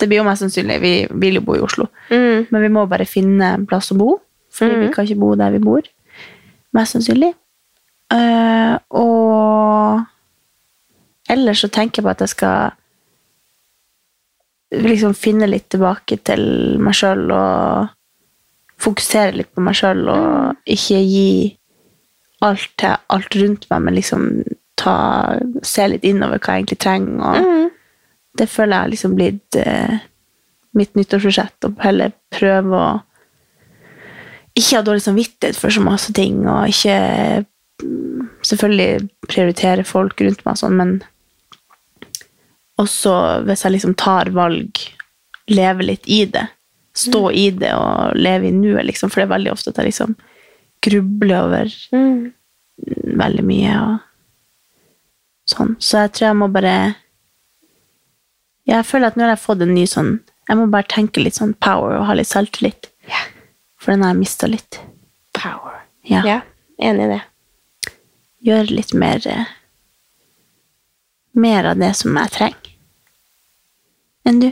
[0.01, 2.47] Det blir jo mest sannsynlig Vi vil jo bo i Oslo, Mm.
[2.51, 4.20] men vi må bare finne en plass å bo.
[4.53, 4.92] Fordi vi Mhm.
[4.94, 5.82] kan ikke bo der vi bor.
[6.72, 7.34] Mest sannsynlig.
[8.12, 10.07] Uh, og
[11.33, 12.77] ellers så tenker jeg på at jeg skal
[14.77, 16.43] liksom finne litt tilbake til
[16.83, 17.93] meg sjøl og
[18.83, 21.31] fokusere litt på meg sjøl og ikke gi
[22.45, 24.27] alt til alt rundt meg, men liksom
[24.77, 24.97] ta,
[25.64, 27.22] se litt innover hva jeg egentlig trenger.
[27.22, 27.70] Og Mm.
[28.37, 29.99] Det føler jeg har liksom blitt eh,
[30.77, 32.89] mitt nyttårsbudsjett, og heller prøve å
[34.57, 36.99] ikke ha dårlig samvittighet for så masse ting, og ikke
[37.81, 40.93] mm, selvfølgelig prioritere folk rundt meg sånn, men
[42.79, 43.12] også
[43.47, 44.79] hvis jeg liksom tar valg,
[45.49, 46.47] leve litt i det.
[46.97, 49.91] Stå i det og leve i nuet, liksom, for det er veldig ofte at jeg
[49.91, 50.14] liksom
[50.87, 52.33] grubler over Mm.
[53.16, 54.01] veldig mye og
[55.49, 55.77] sånn.
[55.81, 56.97] Så jeg tror jeg må bare
[58.66, 61.35] Jeg føler at nå har jeg fått en ny sånn Jeg må bare tenke litt
[61.39, 62.91] sånn power og ha litt selvtillit.
[63.09, 63.24] Yeah.
[63.79, 64.81] For den har jeg mista litt.
[65.35, 65.81] Power.
[66.05, 66.22] Ja.
[66.27, 66.41] Ja,
[66.79, 67.22] enig i det.
[68.47, 69.47] Gjøre litt mer eh,
[71.35, 72.65] Mer av det som jeg trenger.
[74.27, 74.51] Enn du?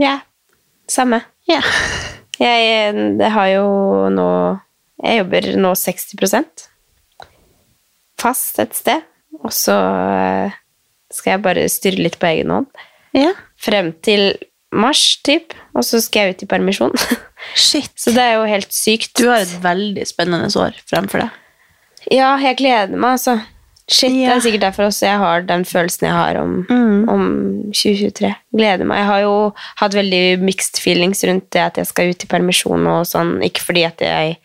[0.00, 0.20] Ja.
[0.90, 1.22] Samme.
[1.48, 1.60] Ja.
[2.40, 2.66] Jeg
[3.20, 3.64] jeg har jo
[4.12, 4.28] nå
[5.04, 6.16] Jeg jobber nå 60
[8.20, 9.06] fast et sted.
[9.40, 9.74] Og så
[10.12, 10.56] eh,
[11.14, 12.70] skal jeg bare styre litt på egen hånd.
[13.16, 13.32] ja.
[13.60, 14.38] Frem til
[14.72, 15.52] mars, typ.
[15.76, 16.94] Og så skal jeg ut i permisjon.
[17.68, 17.92] Shit.
[18.00, 19.12] Så det er jo helt sykt.
[19.18, 21.34] Du har et veldig spennende år fremfor deg.
[22.08, 23.36] Ja, jeg gleder meg, altså.
[23.90, 27.08] Shit, Det er sikkert derfor også jeg har den følelsen jeg har om, Mm.
[27.10, 27.24] om
[27.74, 28.30] 2023.
[28.54, 28.98] Gleder meg.
[29.02, 29.32] Jeg har jo
[29.80, 33.40] hatt veldig mixed feelings rundt det at jeg skal ut i permisjon og sånn.
[33.42, 34.36] Ikke fordi at jeg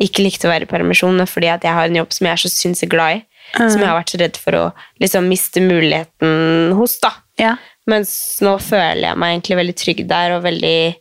[0.00, 2.32] ikke likte å være i permisjon, men fordi at jeg har en jobb som jeg
[2.32, 3.24] er så sinnssykt glad i.
[3.56, 4.72] Som jeg har vært så redd for å
[5.02, 7.10] liksom miste muligheten hos, da.
[7.38, 7.56] Ja.
[7.86, 10.96] Mens nå føler jeg meg egentlig veldig trygg der og veldig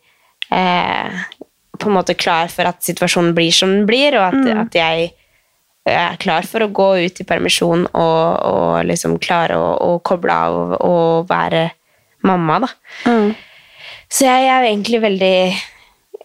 [0.52, 1.20] eh,
[1.80, 5.12] på en måte klar for at situasjonen blir som den blir, og at, at jeg
[5.96, 10.32] er klar for å gå ut i permisjon og, og liksom klare å, å koble
[10.34, 11.70] av og, være
[12.28, 12.70] mamma, da.
[13.08, 13.34] Mm.
[14.10, 15.34] Så jeg er egentlig veldig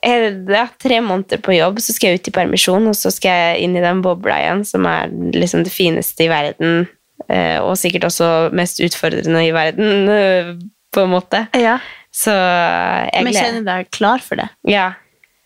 [0.04, 3.30] jeg- ja, Tre måneder på jobb, så skal jeg ut i permisjon, og så skal
[3.30, 6.88] jeg inn i den bobla igjen, som er liksom det fineste i verden,
[7.28, 10.54] eh, og sikkert også mest utfordrende i verden, eh,
[10.92, 11.46] på en måte.
[11.54, 11.78] ja.
[12.14, 14.44] Så jeg Men kjenner du deg klar for det?
[14.70, 14.92] Ja.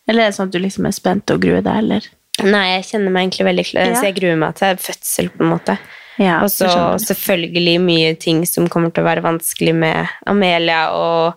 [0.07, 2.09] Eller er det sånn at du liksom er spent og gruer deg, eller?
[2.45, 3.95] Nei, jeg kjenner meg egentlig veldig klar, Ja.
[3.95, 5.79] så jeg gruer meg til fødsel, på en måte.
[6.19, 6.67] Ja, Og så
[6.99, 11.35] selvfølgelig mye ting som kommer til å være vanskelig med Amelia, og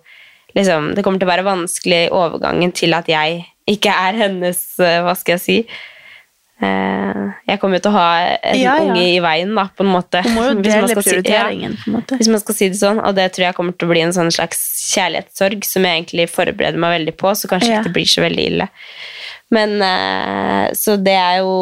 [0.56, 4.80] liksom, det kommer til å være vanskelig i overgangen til at jeg ikke er hennes,
[4.80, 5.68] eh, hva skal jeg si,
[6.62, 8.10] Eh, jeg kommer jo til å ha
[8.46, 8.84] en Ja, ja.
[8.86, 10.22] unge i veien, da, på en måte.
[10.22, 12.18] Du må jo dele si- prioriteringen, på en måte.
[12.20, 14.14] hvis man skal si det sånn, og det tror jeg kommer til å bli en
[14.14, 14.60] sånn slags
[14.94, 17.80] kjærlighetssorg som jeg egentlig forbereder meg veldig på, så kanskje Ja.
[17.82, 18.70] ikke det blir så veldig ille.
[19.52, 21.56] Men eh, Så det er jo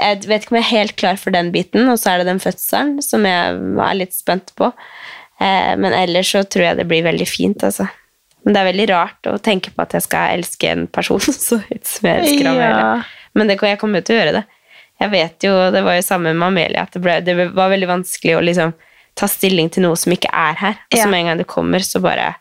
[0.00, 2.28] Jeg vet ikke om jeg er helt klar for den biten, og så er det
[2.30, 3.54] den fødselen som jeg
[3.86, 4.72] er litt spent på.
[5.38, 7.88] Eh, men ellers så tror jeg det blir veldig fint, altså.
[8.44, 11.58] Men det er veldig rart å tenke på at jeg skal elske en person så
[11.64, 12.78] høyt som jeg elsker Amelia.
[12.78, 13.26] Ja.
[13.34, 14.44] Men det, jeg kommer jo til å gjøre det.
[14.98, 17.90] Jeg vet jo, Det var jo samme med Amelia, at det, ble, det var veldig
[17.90, 18.72] vanskelig å liksom
[19.18, 20.78] ta stilling til noe som ikke er her.
[20.92, 21.10] Og så Ja.
[21.10, 22.32] med en gang det kommer, så bare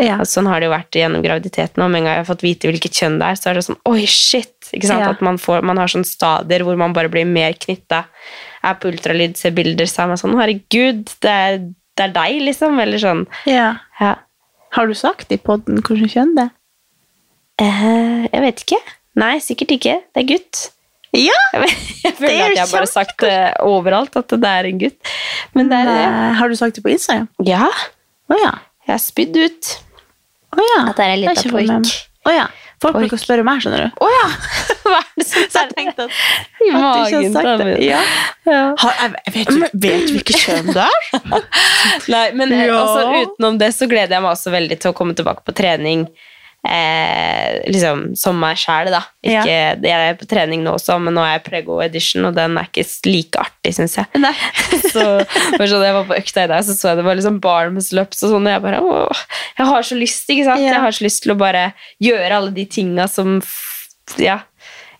[0.00, 0.16] Ja.
[0.18, 1.82] og Sånn har det jo vært gjennom graviditeten.
[1.84, 3.64] Og med en gang jeg har fått vite hvilket kjønn det er, så er det
[3.68, 4.54] sånn Oi, shit!
[4.72, 5.04] Ikke sant?
[5.04, 5.12] Ja.
[5.14, 8.04] At man, får, man har sånne stadier hvor man bare blir mer knytta.
[8.64, 11.58] Er på ultralyd, ser bilder, så er man sånn Herregud, det er,
[11.94, 12.80] det er deg, liksom.
[12.82, 13.24] Eller sånn.
[13.50, 13.70] Ja.
[14.00, 14.16] Ja.
[14.74, 16.54] Har du sagt i podden hvordan kjønn det er?
[17.62, 18.80] Eh, jeg vet ikke.
[19.22, 19.98] Nei, sikkert ikke.
[20.10, 20.62] Det er gutt.
[21.14, 21.38] Ja!
[21.54, 21.70] Jeg,
[22.02, 24.80] jeg Det føler er at jeg bare har sagt det overalt, at det er en
[24.82, 25.12] gutt.
[25.54, 27.28] Men det er Har du sagt det på Instagram?
[27.46, 27.68] Ja.
[28.26, 28.56] Oh, ja.
[28.84, 29.70] Jeg har spydd ut
[30.54, 30.80] Å ja.
[30.90, 31.94] at det er en Det liten ikke jeg poik.
[32.24, 32.44] Oh, ja.
[32.82, 33.98] Folk bruker å spørre meg, skjønner du.
[34.04, 34.24] Å ja!
[34.84, 36.18] Hva er det som Så jeg tenkte at,
[36.64, 37.74] i at du ikke har sagt det.
[37.84, 38.00] Ja.
[38.48, 38.60] Ja.
[38.80, 41.48] Har, jeg, vet, du, vet du hvilket kjønn det er?
[42.14, 42.78] Nei, men eh, Ja.
[42.82, 46.06] altså, utenom det så gleder jeg meg også veldig til å komme tilbake på trening.
[46.64, 49.02] Eh, liksom som meg sjæl, da.
[49.20, 52.56] Ikke, Jeg er på trening nå også, men nå er jeg prego edition, og den
[52.56, 54.08] er ikke like artig, syns jeg.
[54.22, 54.32] Nei.
[54.94, 57.90] så sånn, Jeg var på økta i dag, så så jeg det var liksom barms
[57.96, 59.26] løps og sånn, og jeg bare åh,
[59.58, 60.64] Jeg har så lyst, ikke sant?
[60.64, 60.72] Ja.
[60.72, 61.66] Jeg har så lyst til å bare
[62.02, 63.36] gjøre alle de tinga som
[64.20, 64.40] Ja.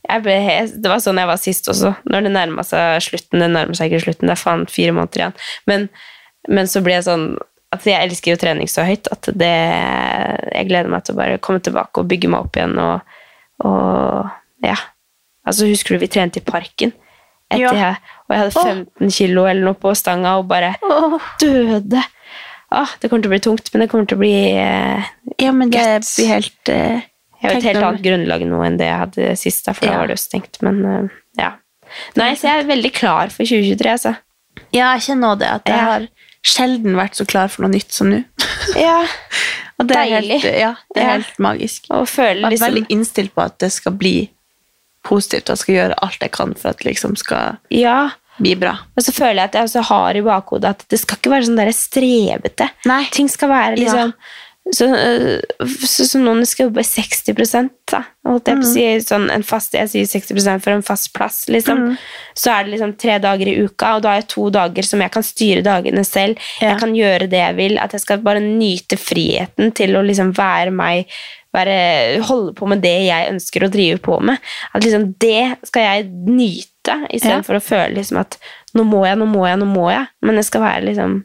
[0.04, 3.40] Det var sånn jeg var sist også, når det nærma seg slutten.
[3.40, 5.36] Det nærmer seg ikke slutten, det er faen fire måneder igjen.
[5.70, 5.86] Men,
[6.52, 7.28] men så ble jeg sånn
[7.74, 9.52] at jeg elsker jo trening så høyt at det,
[10.54, 12.74] jeg gleder meg til å bare komme tilbake og bygge meg opp igjen.
[12.80, 13.16] Og,
[13.68, 14.76] og ja.
[15.44, 16.94] Altså, husker du vi trente i parken?
[17.54, 17.70] Ja.
[17.76, 17.96] jeg,
[18.26, 18.68] og jeg hadde Åh.
[18.98, 20.72] 15 kilo eller noe på stanga og bare
[21.42, 22.00] døde.
[22.74, 25.52] Ah, det kommer til å bli tungt, men det kommer til å bli eh, Ja,
[25.54, 26.14] men det Guts.
[26.18, 27.04] blir helt eh,
[27.38, 29.98] Jeg har et helt annet grunnlag nå enn det jeg hadde sist, for da Ja.
[30.00, 30.58] var det jo stengt.
[30.64, 31.52] Men eh, ja.
[32.18, 34.14] Nei, så jeg er veldig klar for 2023, altså.
[34.74, 35.52] Ja, jeg kjenner også det.
[35.60, 36.08] At jeg har
[36.44, 38.22] sjelden vært så klar for noe nytt som nå.
[38.76, 39.00] Ja.
[39.80, 40.36] Og det er Deilig.
[40.44, 41.12] Helt, ja, det er Ja.
[41.18, 41.86] helt magisk.
[41.90, 44.30] Og føler er liksom veldig innstilt på at det skal bli
[45.04, 48.10] positivt, og jeg skal gjøre alt jeg kan for at det liksom skal Ja.
[48.38, 48.78] bli bra.
[48.96, 51.46] Og så føler jeg at jeg også har i bakhodet at det skal ikke være
[51.48, 52.70] sånn der strevete.
[52.86, 53.04] Nei.
[53.10, 54.08] Ting skal være Ja.
[54.72, 55.40] Så, øh,
[55.84, 58.00] så, noen skal jobbe 60 da.
[58.24, 61.44] Holdt jeg på å si sånn en fast, Jeg sier 60% for en fast plass,
[61.52, 61.98] liksom.
[62.32, 65.04] Så er det liksom tre dager i uka, og da har jeg to dager som
[65.04, 66.40] jeg kan styre dagene selv.
[66.62, 66.70] Ja.
[66.72, 67.76] Jeg kan gjøre det jeg vil.
[67.78, 71.12] At jeg skal bare nyte friheten til å liksom være meg.
[71.54, 74.40] Være, holde på med det jeg ønsker å drive på med.
[74.72, 77.42] At liksom det skal jeg nyte, istedenfor Ja.
[77.44, 78.40] for å føle liksom at
[78.74, 80.08] nå må jeg, nå må jeg, nå må jeg.
[80.24, 81.20] Men det skal være liksom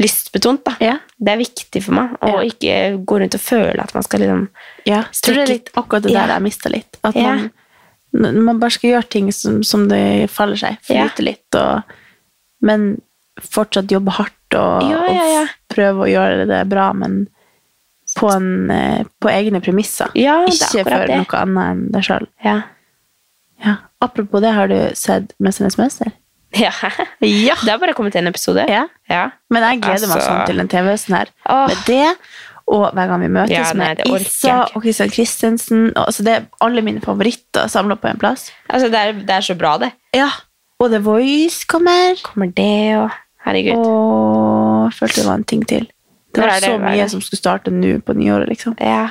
[0.00, 0.64] lystbetont.
[0.64, 0.76] da.
[0.80, 0.98] Ja.
[1.20, 2.42] Det er viktig for meg å Ja.
[2.48, 4.46] ikke gå rundt og føle at man skal liksom
[4.86, 6.96] Ja, jeg tror det er litt akkurat det der jeg mista litt.
[7.04, 7.50] At man,
[8.44, 10.78] man bare skal gjøre ting som, som det faller seg.
[10.86, 11.82] Flyte litt, og,
[12.64, 13.00] men
[13.40, 17.28] fortsatt jobbe hardt og, og prøve å gjøre det bra, men
[18.18, 20.10] på, en, eh, på egne premisser.
[20.18, 22.26] Er Ikke for noe annet enn deg sjøl.
[22.44, 22.56] Ja.
[23.64, 23.76] Ja.
[24.02, 26.12] Apropos det, har du sett 'Mesternes mester'?
[26.54, 26.70] Ja.
[27.20, 27.54] Ja.
[27.62, 28.64] Det har bare kommet en episode.
[28.68, 28.86] Ja.
[29.10, 29.30] Ja.
[29.50, 31.28] Men jeg gleder meg Altså- sånn til en TV-øsen her.
[31.46, 31.66] Åh.
[31.68, 32.16] Med det,
[32.70, 35.88] og hver gang vi møtes Ja, nei, med Issa og Christian Christensen.
[35.96, 38.50] Og, altså, det er alle mine favoritter samla på en plass.
[38.68, 39.92] Altså, det er, det er så bra, det.
[40.14, 40.28] Ja.
[40.80, 42.14] Og The Voice kommer.
[42.24, 43.10] Kommer det og
[43.44, 43.76] Herregud.
[43.86, 45.88] Og jeg følte det var en ting til.
[46.34, 48.76] Det var så mye som skulle starte nå på nyåret, liksom.
[48.80, 49.08] Ja.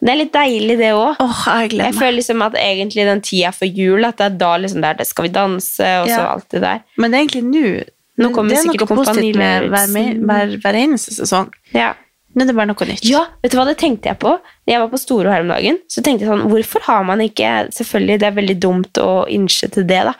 [0.00, 1.18] Det er litt deilig, det òg.
[1.20, 4.52] Oh, jeg Jeg føler liksom at egentlig den tida før jul, at det er da
[4.56, 6.84] liksom der det skal vi danse, og så alt det der.
[6.96, 7.72] Men det er egentlig nå.
[8.20, 11.48] Nå kommer det er noe positivt med hver, hver, hver eneste sesong.
[11.76, 11.94] Ja.
[12.34, 13.06] Nå er det bare noe nytt.
[13.08, 14.36] Ja, vet du hva det tenkte jeg på?
[14.38, 17.22] Når jeg var på Storo her om dagen, så tenkte jeg sånn, hvorfor har man
[17.24, 20.14] ikke, selvfølgelig det er veldig dumt å innse til det da,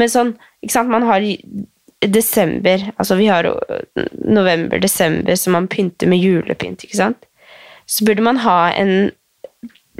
[0.00, 0.32] men sånn,
[0.64, 1.22] ikke sant, man har
[2.04, 3.54] desember, altså vi har jo
[4.26, 7.28] november, desember, som man pynter med julepynt, ikke sant?
[7.86, 9.10] Så burde man ha en,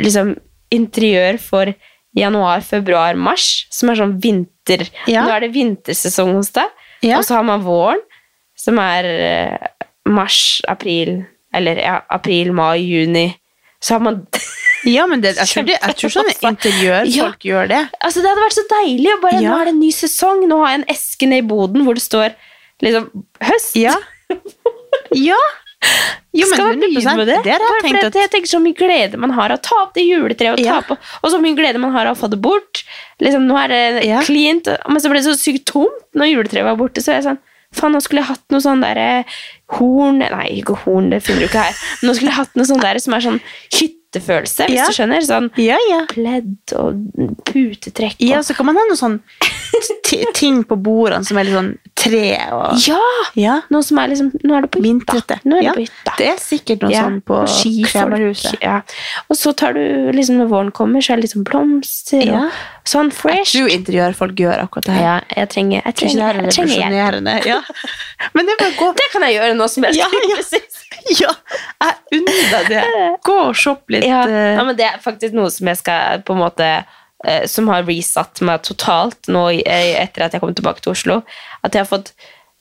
[0.01, 0.35] liksom,
[0.74, 1.74] interiør for
[2.16, 5.24] januar, februar, mars, som er sånn vinter, Ja.
[5.26, 6.70] nå er det vintersesong hos deg,
[7.03, 7.18] Ja.
[7.18, 8.01] og så har man våren,
[8.57, 9.68] som er eh,
[10.07, 13.37] mars, april, eller ja, april, mai, juni.
[13.80, 14.26] Så har man
[14.85, 17.82] Ja, men det, jeg, tror det, jeg tror sånne interiørfolk gjør det.
[18.05, 19.51] Altså, det hadde vært så deilig Og bare Ja.
[19.51, 21.95] Nå er det en ny sesong, nå har jeg en eske nede i boden hvor
[21.97, 22.35] det står
[22.85, 23.07] liksom
[23.41, 23.76] høst.
[23.80, 23.95] Ja.
[25.14, 25.37] Ja.
[26.35, 27.37] Jo, men Skal man 100 begynne med det?
[27.45, 29.76] Det har jeg tenkt at jeg tenker så mye glede man har av å ta
[29.85, 30.80] opp det juletreet, og, ta Ja.
[30.82, 32.82] på, og så mye glede man har av å få det bort.
[33.22, 34.20] Liksom, nå er det Ja.
[34.26, 37.01] cleant, men så ble det så sykt tomt når juletreet var borte.
[37.01, 37.39] Så er jeg sånn
[37.74, 39.24] Faen, nå skulle jeg hatt noe sånn derre
[39.74, 41.74] horn Nei, ikke horn, det finner du ikke her.
[42.03, 43.41] Men nå skulle jeg hatt noe sånn der som er sånn
[44.14, 44.86] hyttefølelse, hvis Ja.
[44.86, 45.20] du skjønner.
[45.26, 46.00] Sånn Ja, ja.
[46.08, 47.02] pledd og
[47.44, 49.20] putetrekk og Ja, så kan man ha noe sånn
[50.34, 53.00] ting på bordene som er litt sånn tre og Ja!
[53.34, 53.60] Ja.
[53.70, 55.38] Noe som er liksom Nå er det på hytta.
[55.44, 56.14] Nå er det Ja, på hytta.
[56.18, 58.62] Det er sikkert noe Ja, sånn på skifolk.
[58.62, 58.80] Ja.
[59.30, 62.44] Og så tar du liksom når våren kommer, så er det liksom blomster Ja.
[62.46, 62.50] og
[62.89, 63.53] sånn Jeg fresh.
[63.55, 65.05] tror interiørfolk gjør akkurat det her.
[65.05, 67.47] Ja, jeg trenger, jeg Jeg trenger, jeg trenger hjelp.
[67.49, 67.61] Ja.
[68.35, 70.01] Men det bare gå Det kan jeg gjøre nå som helst.
[70.01, 70.61] Ja, ja.
[71.20, 71.32] Ja,
[71.85, 72.82] jeg unner deg det.
[73.26, 74.07] Gå og shoppe litt.
[74.09, 74.22] Ja.
[74.24, 76.68] eh, ja, men det er faktisk noe som jeg skal på en måte
[77.26, 81.18] eh, som har resatt meg totalt nå eh, etter at jeg kom tilbake til Oslo.
[81.66, 82.14] At jeg har fått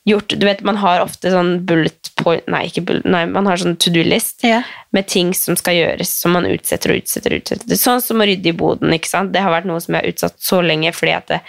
[0.06, 3.60] gjort Du vet, man har ofte sånn bullet point Nei, ikke bullet, nei man har
[3.62, 4.62] sånn to do-list Ja.
[4.92, 7.34] med ting som skal gjøres, som man utsetter og utsetter.
[7.34, 7.68] og utsetter.
[7.68, 8.94] Det er sånn som å rydde i boden.
[8.94, 9.32] ikke sant?
[9.34, 11.42] Det har vært noe som jeg har utsatt så lenge, fordi at det,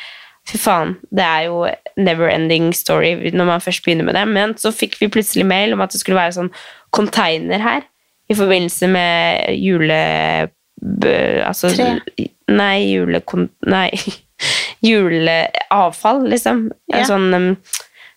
[0.44, 1.62] Fy faen, det er jo
[1.96, 4.26] never ending story når man først begynner med det.
[4.28, 6.50] Men så fikk vi plutselig mail om at det skulle være sånn
[6.92, 7.86] container her
[8.28, 10.50] i forbindelse med jule...
[11.46, 12.28] Altså, Tre.
[12.52, 13.48] Nei, julekon...
[13.64, 13.88] Nei.
[14.84, 16.66] Juleavfall, liksom.
[16.92, 17.06] Ja.
[17.08, 17.48] Sånn um,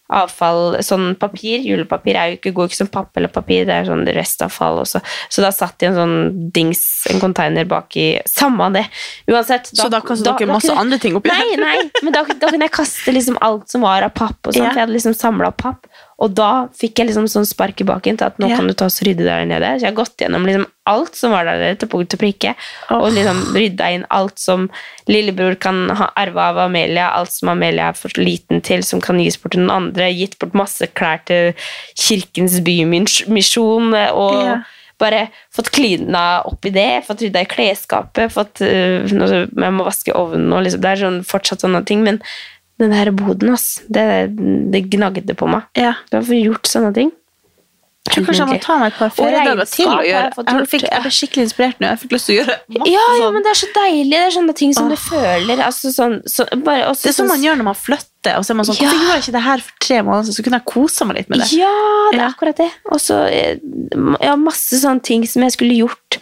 [0.07, 3.89] avfall, sånn papir, julepapir er jo ikke, går ikke som papp eller papir, det er
[3.89, 5.01] sånn restavfall også.
[5.33, 6.15] Så da satt de en sånn
[6.55, 6.81] dings,
[7.11, 8.85] en container baki i Samme det.
[9.31, 9.71] Uansett.
[9.75, 12.67] Så da kastet dere masse da, andre ting oppi Nei, nei, men da, da kunne
[12.69, 14.71] jeg kaste liksom alt som var av papp, og sånt, yeah.
[14.71, 15.89] for jeg hadde liksom samla papp.
[16.19, 18.55] Og da fikk jeg liksom sånn spark i baken til at nå Ja.
[18.57, 19.67] kan du ta oss og rydde der nede.
[19.77, 22.55] Så jeg har gått gjennom liksom alt som var der nede, til punkt og prikke,
[22.89, 23.03] Oh.
[23.05, 24.69] og liksom rydda inn alt som
[25.07, 29.19] lillebror kan ha arva av Amelia, alt som Amelia er for liten til, som kan
[29.19, 31.53] gis bort til noen andre, gitt bort masse klær til
[31.95, 34.57] Kirkens Bymisjon, og Ja.
[34.99, 40.11] bare fått klina opp i det, fått rydda i klesskapet, fått uh, Jeg må vaske
[40.15, 42.19] ovnen og liksom Det er sånn, fortsatt sånne ting, men
[42.79, 44.03] den her boden, ass, det,
[44.71, 45.63] det gnagde på meg.
[45.77, 45.95] Ja.
[46.11, 47.11] Du har fått gjort sånne ting.
[48.07, 50.29] Jeg tror kanskje jeg må ta meg et par feriedager til å gjøre.
[50.37, 51.87] jeg Jeg, fikk, jeg ble skikkelig inspirert nå.
[51.91, 53.33] Jeg fikk lyst til å gjøre masse Ja, ja, sånn.
[53.35, 54.11] men det er så deilig.
[54.13, 55.63] Det er sånne ting som du føler.
[55.65, 58.13] Altså, sånn, så, bare, også Det er som sånn- man gjør når man flytter.
[58.35, 58.89] Og så er man sånn, Ja.
[58.89, 60.35] Hvorfor gjorde jeg ikke det her for tre måneder siden?
[60.37, 61.47] Så kunne jeg kosa meg litt med det.
[61.55, 61.71] Ja,
[62.11, 62.29] det er Ja.
[62.33, 62.69] akkurat det.
[62.91, 63.57] Og så eh,
[64.27, 66.17] ja, masse sånne ting som jeg skulle gjort.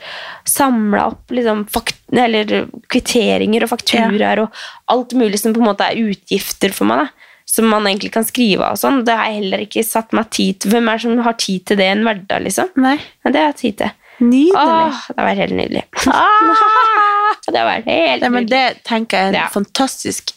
[0.45, 4.51] Samla opp liksom, fakt eller kvitteringer og fakturaer og
[4.93, 7.08] alt mulig som på en måte er utgifter for meg.
[7.08, 7.10] da
[7.47, 9.06] som man egentlig kan skrive av sånn.
[9.06, 10.72] Det har jeg heller ikke satt meg tid til.
[10.72, 12.72] Hvem er det som har tid til det i en hverdag, liksom?
[12.76, 12.97] Nei.
[13.24, 13.91] Men det har jeg tid til.
[14.20, 14.56] Nydelig.
[14.58, 15.84] Åh, det har vært helt nydelig.
[17.45, 18.49] det har vært helt Nei, men nydelig.
[18.49, 19.47] det tenker jeg er en Ja.
[19.53, 20.34] fantastisk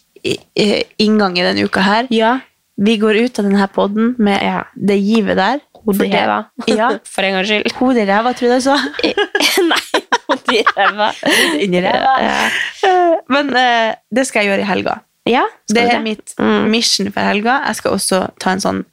[0.98, 2.06] inngang i denne uka her.
[2.10, 2.38] Ja.
[2.78, 4.64] Vi går ut av denne podden med Ja.
[4.74, 5.60] det givet der.
[5.84, 6.44] Hodet i ræva.
[6.66, 6.88] Ja.
[7.14, 7.72] For en gangs skyld.
[7.78, 8.76] Hodet i ræva, tror jeg du sa.
[9.70, 11.10] Nei, hodet i ræva.
[11.64, 12.14] Inni ræva.
[12.22, 12.36] Ja.
[12.88, 14.98] Eh, Men uh, det skal jeg gjøre i helga.
[15.28, 16.70] Ja, Det er er mitt Mm.
[16.70, 17.58] mission for helga.
[17.66, 18.84] Jeg skal også ta en sånn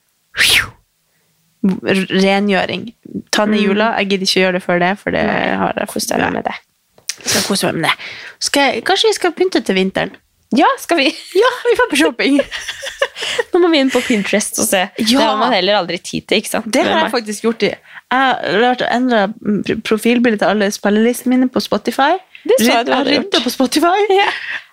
[1.64, 2.94] rengjøring.
[3.32, 3.94] Ta ned jula.
[4.00, 5.24] Jeg gidder ikke å gjøre det før det, for det
[5.62, 6.56] har jeg for deg med det.
[7.26, 7.94] Skal kose meg med det.
[8.44, 10.12] Skal jeg, kanskje vi skal pynte til vinteren?
[10.54, 11.08] Ja, skal vi?
[11.42, 12.40] Ja, vi får på shopping!
[13.54, 14.84] Nå må vi inn på Pinterest og se.
[14.98, 16.68] Det har man heller aldri tid til, ikke sant?
[16.72, 17.64] Det har jeg faktisk gjort.
[17.64, 17.72] i.
[18.12, 19.26] Jeg har endra
[19.88, 22.14] profilbildet til alle spillelistene mine på Spotify.
[22.46, 23.38] Det sa jeg du hadde gjort.
[23.48, 23.96] på Spotify.
[24.20, 24.28] Ja.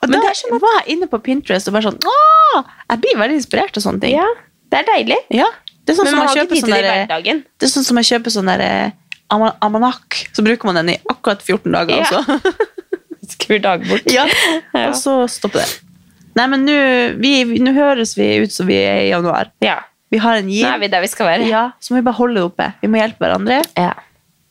[0.07, 2.65] Men da sånn at- var jeg inne på Pinterest og bare sånn Åh!
[2.91, 4.17] Jeg blir veldig inspirert av sånne ting.
[4.19, 4.27] Ja,
[4.75, 5.21] det er deilig.
[5.33, 5.47] Ja,
[5.87, 7.45] Det er sånn Men som man har ikke tid sånn til det i hverdagen.
[7.59, 8.91] Det er sånn som jeg kjøper sånn der eh,
[9.33, 10.19] almanakk.
[10.37, 12.11] Så bruker man den i akkurat 14 dager, Ja.
[12.11, 12.53] altså.
[13.53, 14.03] Skriver dagbok.
[14.13, 14.27] ja.
[14.73, 14.89] Ja.
[14.89, 15.81] Og så stopper det.
[16.35, 19.51] Nei, men nå høres vi ut som vi er i januar.
[19.61, 19.81] Ja.
[20.11, 20.65] Vi har en giv.
[20.65, 21.47] Nå er vi der vi skal være.
[21.49, 22.71] Ja, så må vi bare holde det oppe.
[22.81, 23.61] Vi må hjelpe hverandre.
[23.77, 23.93] Ja.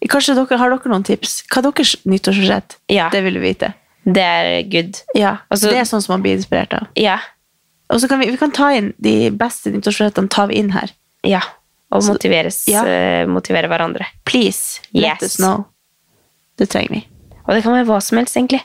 [0.09, 1.43] Kanskje dere Har dere noen tips?
[1.49, 2.77] Hva er deres nyttårsforsett?
[2.89, 3.09] Ja.
[3.13, 3.73] Det vil vi vite.
[4.05, 4.97] Det er good.
[5.17, 6.87] Ja, Altså- Det er sånn som man blir inspirert av.
[6.97, 7.19] Ja.
[7.89, 10.89] Og så kan vi, vi kan ta inn de beste nyttårsforsettene tar vi inn her.
[11.23, 11.41] Ja.
[11.91, 12.17] Og Så-
[12.67, 12.83] Ja.
[12.85, 14.05] eh, motivere hverandre.
[14.25, 15.23] Please, let Yes.
[15.23, 15.65] us know.
[16.57, 17.07] Det trenger vi.
[17.47, 18.61] Og det kan være hva som helst, egentlig.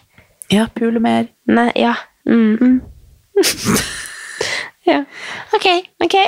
[0.51, 1.27] Ja, pule mer.
[1.45, 1.95] Nei, ja.
[2.29, 2.81] Mm.
[4.91, 5.05] ja.
[5.53, 5.67] Ok.
[6.05, 6.15] Ok.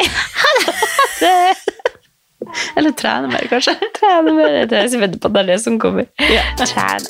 [2.77, 3.75] Eller trene mer, kanskje.
[4.01, 4.49] Trene mer.
[4.49, 6.05] Jeg tror jeg venter på at det er det som kommer.
[6.59, 7.07] Trene.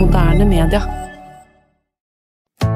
[0.00, 1.01] Moderne media.